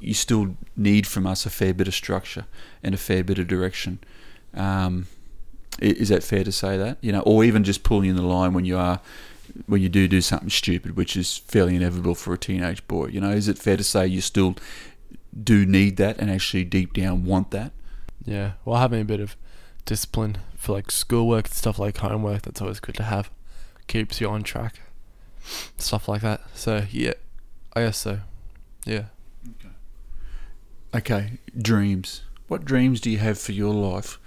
you 0.00 0.14
still 0.14 0.56
need 0.76 1.06
from 1.06 1.26
us 1.26 1.44
a 1.46 1.50
fair 1.50 1.74
bit 1.74 1.88
of 1.88 1.94
structure 1.94 2.46
and 2.82 2.94
a 2.94 2.98
fair 2.98 3.22
bit 3.22 3.38
of 3.38 3.46
direction. 3.46 3.98
Um, 4.54 5.06
is 5.80 6.08
that 6.08 6.22
fair 6.22 6.44
to 6.44 6.52
say 6.52 6.78
that 6.78 6.98
you 7.00 7.12
know, 7.12 7.20
or 7.20 7.44
even 7.44 7.64
just 7.64 7.82
pulling 7.82 8.10
in 8.10 8.16
the 8.16 8.22
line 8.22 8.54
when 8.54 8.64
you 8.64 8.78
are 8.78 9.00
when 9.66 9.80
you 9.80 9.88
do 9.88 10.08
do 10.08 10.20
something 10.20 10.50
stupid, 10.50 10.96
which 10.96 11.16
is 11.16 11.38
fairly 11.38 11.76
inevitable 11.76 12.14
for 12.14 12.34
a 12.34 12.38
teenage 12.38 12.86
boy. 12.86 13.06
You 13.06 13.20
know, 13.20 13.30
is 13.30 13.48
it 13.48 13.58
fair 13.58 13.76
to 13.76 13.84
say 13.84 14.06
you 14.06 14.20
still 14.20 14.56
do 15.42 15.66
need 15.66 15.96
that 15.96 16.18
and 16.18 16.30
actually 16.30 16.64
deep 16.64 16.92
down 16.92 17.24
want 17.24 17.50
that? 17.50 17.72
Yeah, 18.24 18.52
well, 18.64 18.80
having 18.80 19.00
a 19.00 19.04
bit 19.04 19.20
of 19.20 19.36
discipline 19.84 20.38
for 20.56 20.72
like 20.72 20.90
schoolwork 20.90 21.46
and 21.46 21.54
stuff 21.54 21.78
like 21.78 21.98
homework, 21.98 22.42
that's 22.42 22.62
always 22.62 22.80
good 22.80 22.94
to 22.96 23.02
have. 23.02 23.30
Keeps 23.86 24.20
you 24.20 24.28
on 24.28 24.42
track, 24.42 24.80
stuff 25.76 26.08
like 26.08 26.22
that. 26.22 26.40
So 26.54 26.84
yeah, 26.90 27.14
I 27.74 27.82
guess 27.82 27.98
so. 27.98 28.20
Yeah. 28.86 29.06
Okay, 30.94 31.38
dreams. 31.56 32.22
What 32.48 32.64
dreams 32.64 33.00
do 33.00 33.10
you 33.10 33.18
have 33.18 33.38
for 33.38 33.52
your 33.52 33.74
life? 33.74 34.18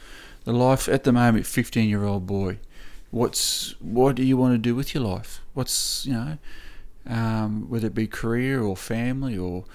The 0.44 0.54
life 0.54 0.88
at 0.88 1.04
the 1.04 1.12
moment, 1.12 1.46
fifteen-year-old 1.46 2.28
boy. 2.28 2.60
What's 3.12 3.76
what 3.80 4.16
do 4.16 4.24
you 4.24 4.38
want 4.38 4.54
to 4.54 4.58
do 4.58 4.76
with 4.76 4.94
your 4.94 5.04
life? 5.04 5.42
What's 5.54 6.06
you 6.06 6.14
know, 6.14 6.38
um, 7.08 7.70
whether 7.70 7.88
it 7.88 7.96
be 7.96 8.08
career 8.08 8.62
or 8.62 8.76
family 8.76 9.38
or 9.38 9.66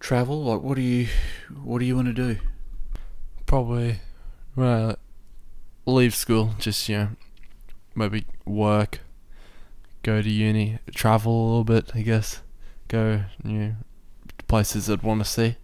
travel. 0.00 0.44
Like, 0.44 0.62
what 0.62 0.76
do 0.76 0.82
you 0.82 1.08
what 1.62 1.78
do 1.78 1.84
you 1.84 1.94
want 1.94 2.08
to 2.08 2.12
do? 2.12 2.38
Probably 3.46 4.00
I 4.56 4.96
leave 5.86 6.14
school, 6.14 6.54
just 6.58 6.88
you 6.88 6.96
know, 6.96 7.08
maybe 7.94 8.26
work, 8.44 9.00
go 10.02 10.20
to 10.22 10.28
uni, 10.28 10.78
travel 10.94 11.32
a 11.32 11.46
little 11.46 11.64
bit, 11.64 11.92
I 11.94 12.02
guess, 12.02 12.42
go 12.88 13.22
you 13.44 13.58
know, 13.58 13.74
places 14.48 14.90
I'd 14.90 15.02
want 15.02 15.22
to 15.22 15.28
see, 15.28 15.56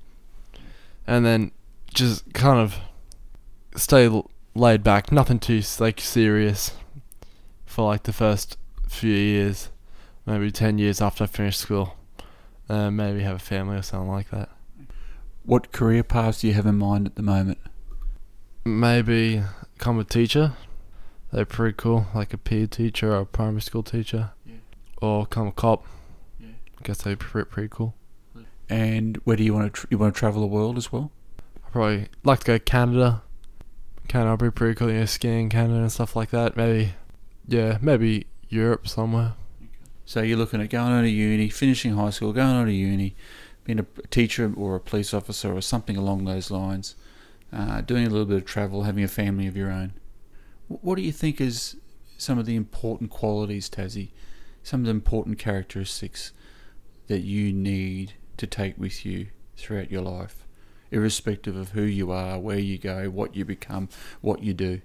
and 1.07 1.25
then 1.25 1.53
just 1.93 2.33
kind 2.35 2.61
of 2.61 2.77
stay 3.77 4.09
laid 4.57 4.83
back, 4.83 5.12
nothing 5.12 5.38
too 5.38 5.62
like 5.79 6.01
serious, 6.01 6.73
for 7.64 7.87
like 7.87 8.05
the 8.05 8.12
first 8.12 8.57
few 8.88 9.12
years, 9.12 9.71
maybe 10.25 10.51
ten 10.51 10.79
years 10.79 11.01
after 11.01 11.25
I 11.25 11.27
finish 11.27 11.57
school, 11.57 11.97
uh, 12.69 12.90
maybe 12.90 13.21
have 13.23 13.37
a 13.37 13.40
family 13.40 13.77
or 13.77 13.83
something 13.83 14.11
like 14.11 14.31
that. 14.31 14.49
What 15.45 15.73
career 15.73 16.03
paths 16.03 16.40
do 16.40 16.49
you 16.49 16.55
have 16.55 16.66
in 16.66 16.77
mind 16.79 17.07
at 17.07 17.14
the 17.16 17.23
moment? 17.23 17.59
maybe 18.64 19.42
become 19.75 19.99
a 20.01 20.05
teacher. 20.05 20.55
They're 21.33 21.45
pretty 21.45 21.75
cool, 21.77 22.07
like 22.14 22.33
a 22.33 22.38
PE 22.38 22.66
teacher 22.66 23.12
or 23.12 23.21
a 23.21 23.27
primary 23.27 23.61
school 23.61 23.85
teacher, 23.85 24.31
Yeah. 24.45 24.55
or 25.01 25.25
become 25.25 25.47
a 25.47 25.53
cop. 25.53 25.85
Yeah. 26.40 26.49
I 26.79 26.83
guess 26.83 27.03
they'd 27.03 27.19
be 27.19 27.25
pretty, 27.25 27.49
pretty 27.49 27.69
cool. 27.71 27.95
And 28.69 29.19
where 29.19 29.37
do 29.37 29.45
you 29.45 29.55
want 29.55 29.73
to 29.73 29.81
tr- 29.81 29.87
you 29.90 29.99
want 29.99 30.14
to 30.14 30.19
travel 30.19 30.40
the 30.40 30.49
world 30.49 30.77
as 30.77 30.90
well? 30.90 31.12
I'd 31.64 31.71
probably 31.73 32.09
like 32.25 32.40
to 32.40 32.45
go 32.47 32.53
to 32.55 32.64
Canada. 32.64 33.23
Canada 34.09 34.33
would 34.33 34.40
be 34.40 34.51
pretty 34.51 34.75
cool, 34.75 34.88
know, 34.88 35.05
skiing 35.05 35.40
in 35.40 35.49
Canada 35.49 35.81
and 35.81 35.92
stuff 35.92 36.16
like 36.16 36.31
that. 36.31 36.57
Maybe, 36.57 36.95
yeah, 37.47 37.79
maybe 37.81 38.27
Europe 38.49 38.88
somewhere. 38.88 39.35
So 40.05 40.23
you're 40.23 40.38
looking 40.38 40.61
at 40.61 40.71
going 40.71 40.92
on 40.92 41.03
to 41.03 41.11
uni, 41.11 41.49
finishing 41.49 41.95
high 41.95 42.11
school, 42.11 42.33
going 42.33 42.49
on 42.49 42.66
to 42.66 42.73
uni, 42.73 43.16
being 43.64 43.81
a 43.81 43.87
teacher 44.09 44.53
or 44.57 44.77
a 44.77 44.81
police 44.81 45.12
officer 45.12 45.53
or 45.53 45.61
something 45.61 45.97
along 45.97 46.25
those 46.25 46.51
lines, 46.51 46.95
uh, 47.53 47.81
doing 47.81 48.07
a 48.07 48.11
little 48.11 48.27
bit 48.27 48.37
of 48.37 48.45
travel, 48.45 48.85
having 48.85 49.03
a 49.03 49.09
family 49.09 49.49
of 49.49 49.57
your 49.57 49.71
own. 49.71 49.95
What 50.69 50.95
do 50.95 51.03
you 51.03 51.12
think 51.12 51.40
is 51.40 51.77
some 52.16 52.38
of 52.38 52.47
the 52.47 52.55
important 52.55 53.11
qualities, 53.11 53.69
Tassie? 53.69 54.11
Some 54.62 54.81
of 54.81 54.87
the 54.87 54.92
important 54.92 55.38
characteristics 55.38 56.33
that 57.09 57.21
you 57.21 57.53
need 57.53 58.14
to 58.37 58.47
take 58.47 58.79
with 58.79 59.05
you 59.05 59.29
throughout 59.57 59.90
your 59.90 60.03
life, 60.03 60.46
irrespective 60.90 61.57
of 61.57 61.70
who 61.70 61.83
you 61.83 62.11
are, 62.11 62.38
where 62.38 62.59
you 62.59 62.79
go, 62.79 63.11
what 63.11 63.35
you 63.35 63.44
become, 63.44 63.88
what 64.20 64.42
you 64.42 64.55
do. 64.55 64.81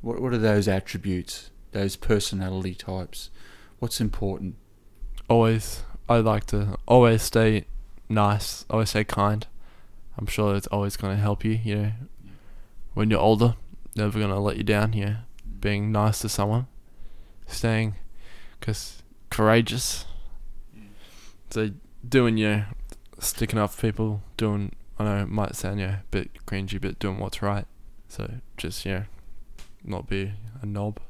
What 0.00 0.20
What 0.20 0.32
are 0.32 0.38
those 0.38 0.68
attributes, 0.68 1.50
those 1.72 1.96
personality 1.96 2.74
types? 2.74 3.30
What's 3.78 4.00
important? 4.00 4.56
Always, 5.28 5.82
I 6.08 6.18
like 6.18 6.46
to 6.46 6.76
always 6.86 7.22
stay 7.22 7.66
nice, 8.08 8.64
always 8.70 8.90
stay 8.90 9.04
kind. 9.04 9.46
I'm 10.16 10.26
sure 10.26 10.56
it's 10.56 10.66
always 10.68 10.96
going 10.96 11.16
to 11.16 11.22
help 11.22 11.44
you, 11.44 11.52
you 11.52 11.76
know. 11.76 11.92
When 12.94 13.10
you're 13.10 13.20
older, 13.20 13.54
never 13.94 14.18
going 14.18 14.30
to 14.30 14.40
let 14.40 14.56
you 14.56 14.64
down, 14.64 14.92
you 14.92 15.04
know, 15.04 15.16
being 15.60 15.92
nice 15.92 16.20
to 16.20 16.28
someone, 16.28 16.66
staying, 17.46 17.94
cause 18.60 19.02
courageous. 19.30 20.06
So 21.50 21.70
doing 22.06 22.36
your 22.36 22.66
sticking 23.18 23.58
up 23.58 23.70
for 23.70 23.82
people, 23.82 24.22
doing 24.36 24.72
I 24.98 25.04
know 25.04 25.22
it 25.22 25.28
might 25.28 25.54
sound 25.54 25.80
yeah 25.80 26.00
a 26.00 26.04
bit 26.10 26.30
cringy, 26.46 26.80
but 26.80 26.98
doing 26.98 27.18
what's 27.18 27.42
right. 27.42 27.66
So 28.08 28.30
just 28.56 28.84
yeah, 28.84 29.04
not 29.84 30.08
be 30.08 30.32
a 30.60 30.66
knob. 30.66 31.00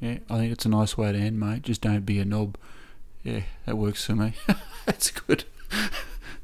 Yeah, 0.00 0.18
I 0.30 0.38
think 0.38 0.52
it's 0.52 0.64
a 0.64 0.68
nice 0.68 0.96
way 0.96 1.12
to 1.12 1.18
end, 1.18 1.40
mate. 1.40 1.62
Just 1.62 1.80
don't 1.80 2.06
be 2.06 2.20
a 2.20 2.24
knob. 2.24 2.56
Yeah, 3.22 3.40
that 3.66 3.76
works 3.76 4.04
for 4.04 4.14
me. 4.14 4.34
That's 4.86 5.10
good. 5.10 5.44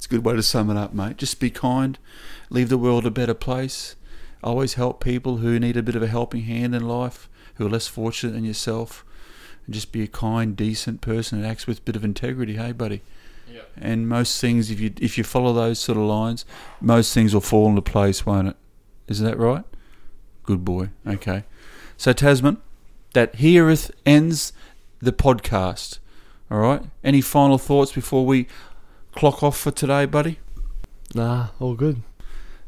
It's 0.04 0.12
a 0.12 0.16
good 0.16 0.26
way 0.26 0.36
to 0.36 0.42
sum 0.42 0.68
it 0.68 0.76
up, 0.76 0.92
mate. 0.92 1.16
Just 1.16 1.40
be 1.40 1.48
kind, 1.48 1.98
leave 2.50 2.68
the 2.68 2.76
world 2.76 3.06
a 3.06 3.10
better 3.10 3.32
place. 3.32 3.96
Always 4.42 4.74
help 4.74 5.02
people 5.02 5.38
who 5.38 5.58
need 5.58 5.78
a 5.78 5.82
bit 5.82 5.96
of 5.96 6.02
a 6.02 6.08
helping 6.08 6.42
hand 6.42 6.74
in 6.74 6.86
life, 6.86 7.26
who 7.54 7.66
are 7.66 7.70
less 7.70 7.86
fortunate 7.86 8.32
than 8.32 8.44
yourself. 8.44 9.02
And 9.64 9.74
just 9.74 9.92
be 9.92 10.02
a 10.02 10.06
kind, 10.06 10.54
decent 10.54 11.00
person 11.00 11.40
that 11.40 11.48
acts 11.48 11.66
with 11.66 11.78
a 11.78 11.82
bit 11.82 11.96
of 11.96 12.04
integrity, 12.04 12.56
hey, 12.56 12.72
buddy. 12.72 13.00
Yeah. 13.48 13.62
And 13.76 14.08
most 14.08 14.40
things, 14.40 14.70
if 14.70 14.80
you 14.80 14.92
if 15.00 15.16
you 15.18 15.24
follow 15.24 15.52
those 15.52 15.78
sort 15.78 15.98
of 15.98 16.04
lines, 16.04 16.44
most 16.80 17.14
things 17.14 17.34
will 17.34 17.40
fall 17.40 17.68
into 17.68 17.82
place, 17.82 18.24
won't 18.24 18.48
it? 18.48 18.56
Isn't 19.08 19.26
that 19.26 19.38
right? 19.38 19.64
Good 20.44 20.64
boy. 20.64 20.90
Okay. 21.06 21.44
So 21.96 22.12
Tasman, 22.12 22.58
that 23.12 23.34
hereth 23.36 23.90
ends 24.04 24.52
the 25.00 25.12
podcast. 25.12 25.98
All 26.50 26.58
right. 26.58 26.82
Any 27.02 27.20
final 27.20 27.58
thoughts 27.58 27.92
before 27.92 28.26
we 28.26 28.46
clock 29.12 29.42
off 29.42 29.56
for 29.56 29.70
today, 29.70 30.06
buddy? 30.06 30.38
Nah, 31.14 31.48
all 31.60 31.74
good. 31.74 32.02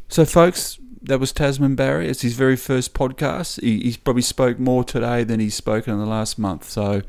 So, 0.08 0.24
folks, 0.24 0.78
that 1.06 1.20
was 1.20 1.32
Tasman 1.32 1.76
Barry. 1.76 2.08
It's 2.08 2.22
his 2.22 2.34
very 2.34 2.56
first 2.56 2.92
podcast. 2.92 3.60
He, 3.60 3.80
he's 3.80 3.96
probably 3.96 4.22
spoke 4.22 4.58
more 4.58 4.84
today 4.84 5.24
than 5.24 5.40
he's 5.40 5.54
spoken 5.54 5.92
in 5.92 5.98
the 5.98 6.06
last 6.06 6.38
month. 6.38 6.68
So, 6.68 7.02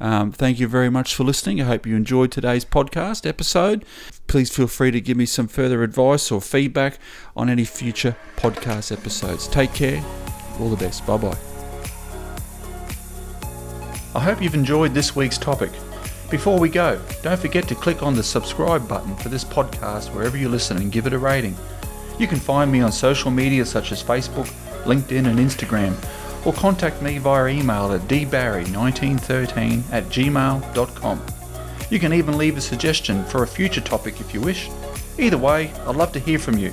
um, 0.00 0.32
thank 0.32 0.58
you 0.58 0.66
very 0.66 0.90
much 0.90 1.14
for 1.14 1.24
listening. 1.24 1.60
I 1.60 1.64
hope 1.64 1.86
you 1.86 1.94
enjoyed 1.94 2.32
today's 2.32 2.64
podcast 2.64 3.26
episode. 3.26 3.84
Please 4.26 4.54
feel 4.54 4.66
free 4.66 4.90
to 4.90 5.00
give 5.00 5.16
me 5.16 5.26
some 5.26 5.46
further 5.46 5.82
advice 5.82 6.30
or 6.32 6.40
feedback 6.40 6.98
on 7.36 7.48
any 7.48 7.64
future 7.64 8.16
podcast 8.36 8.90
episodes. 8.90 9.46
Take 9.46 9.72
care. 9.72 10.04
All 10.58 10.68
the 10.68 10.76
best. 10.76 11.06
Bye 11.06 11.16
bye. 11.16 11.38
I 14.16 14.20
hope 14.20 14.42
you've 14.42 14.54
enjoyed 14.54 14.94
this 14.94 15.14
week's 15.16 15.38
topic. 15.38 15.70
Before 16.30 16.58
we 16.58 16.68
go, 16.68 17.00
don't 17.22 17.38
forget 17.38 17.68
to 17.68 17.74
click 17.74 18.02
on 18.02 18.14
the 18.14 18.22
subscribe 18.22 18.88
button 18.88 19.14
for 19.16 19.28
this 19.28 19.44
podcast 19.44 20.12
wherever 20.14 20.36
you 20.36 20.48
listen 20.48 20.76
and 20.78 20.90
give 20.90 21.06
it 21.06 21.12
a 21.12 21.18
rating. 21.18 21.56
You 22.18 22.26
can 22.26 22.38
find 22.38 22.70
me 22.70 22.80
on 22.80 22.92
social 22.92 23.30
media 23.30 23.64
such 23.64 23.92
as 23.92 24.02
Facebook, 24.02 24.46
LinkedIn, 24.84 25.26
and 25.26 25.38
Instagram, 25.38 25.94
or 26.46 26.52
contact 26.52 27.02
me 27.02 27.18
via 27.18 27.48
email 27.48 27.92
at 27.92 28.02
dbarry1913 28.02 29.82
at 29.90 30.04
gmail.com. 30.04 31.22
You 31.90 31.98
can 31.98 32.12
even 32.12 32.38
leave 32.38 32.56
a 32.56 32.60
suggestion 32.60 33.24
for 33.24 33.42
a 33.42 33.46
future 33.46 33.80
topic 33.80 34.20
if 34.20 34.32
you 34.32 34.40
wish. 34.40 34.70
Either 35.18 35.38
way, 35.38 35.72
I'd 35.86 35.96
love 35.96 36.12
to 36.12 36.18
hear 36.18 36.38
from 36.38 36.58
you. 36.58 36.72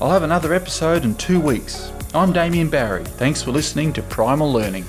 I'll 0.00 0.10
have 0.10 0.22
another 0.22 0.52
episode 0.52 1.04
in 1.04 1.14
two 1.14 1.40
weeks. 1.40 1.92
I'm 2.14 2.32
Damien 2.32 2.68
Barry. 2.68 3.04
Thanks 3.04 3.42
for 3.42 3.50
listening 3.50 3.92
to 3.94 4.02
Primal 4.02 4.52
Learning. 4.52 4.84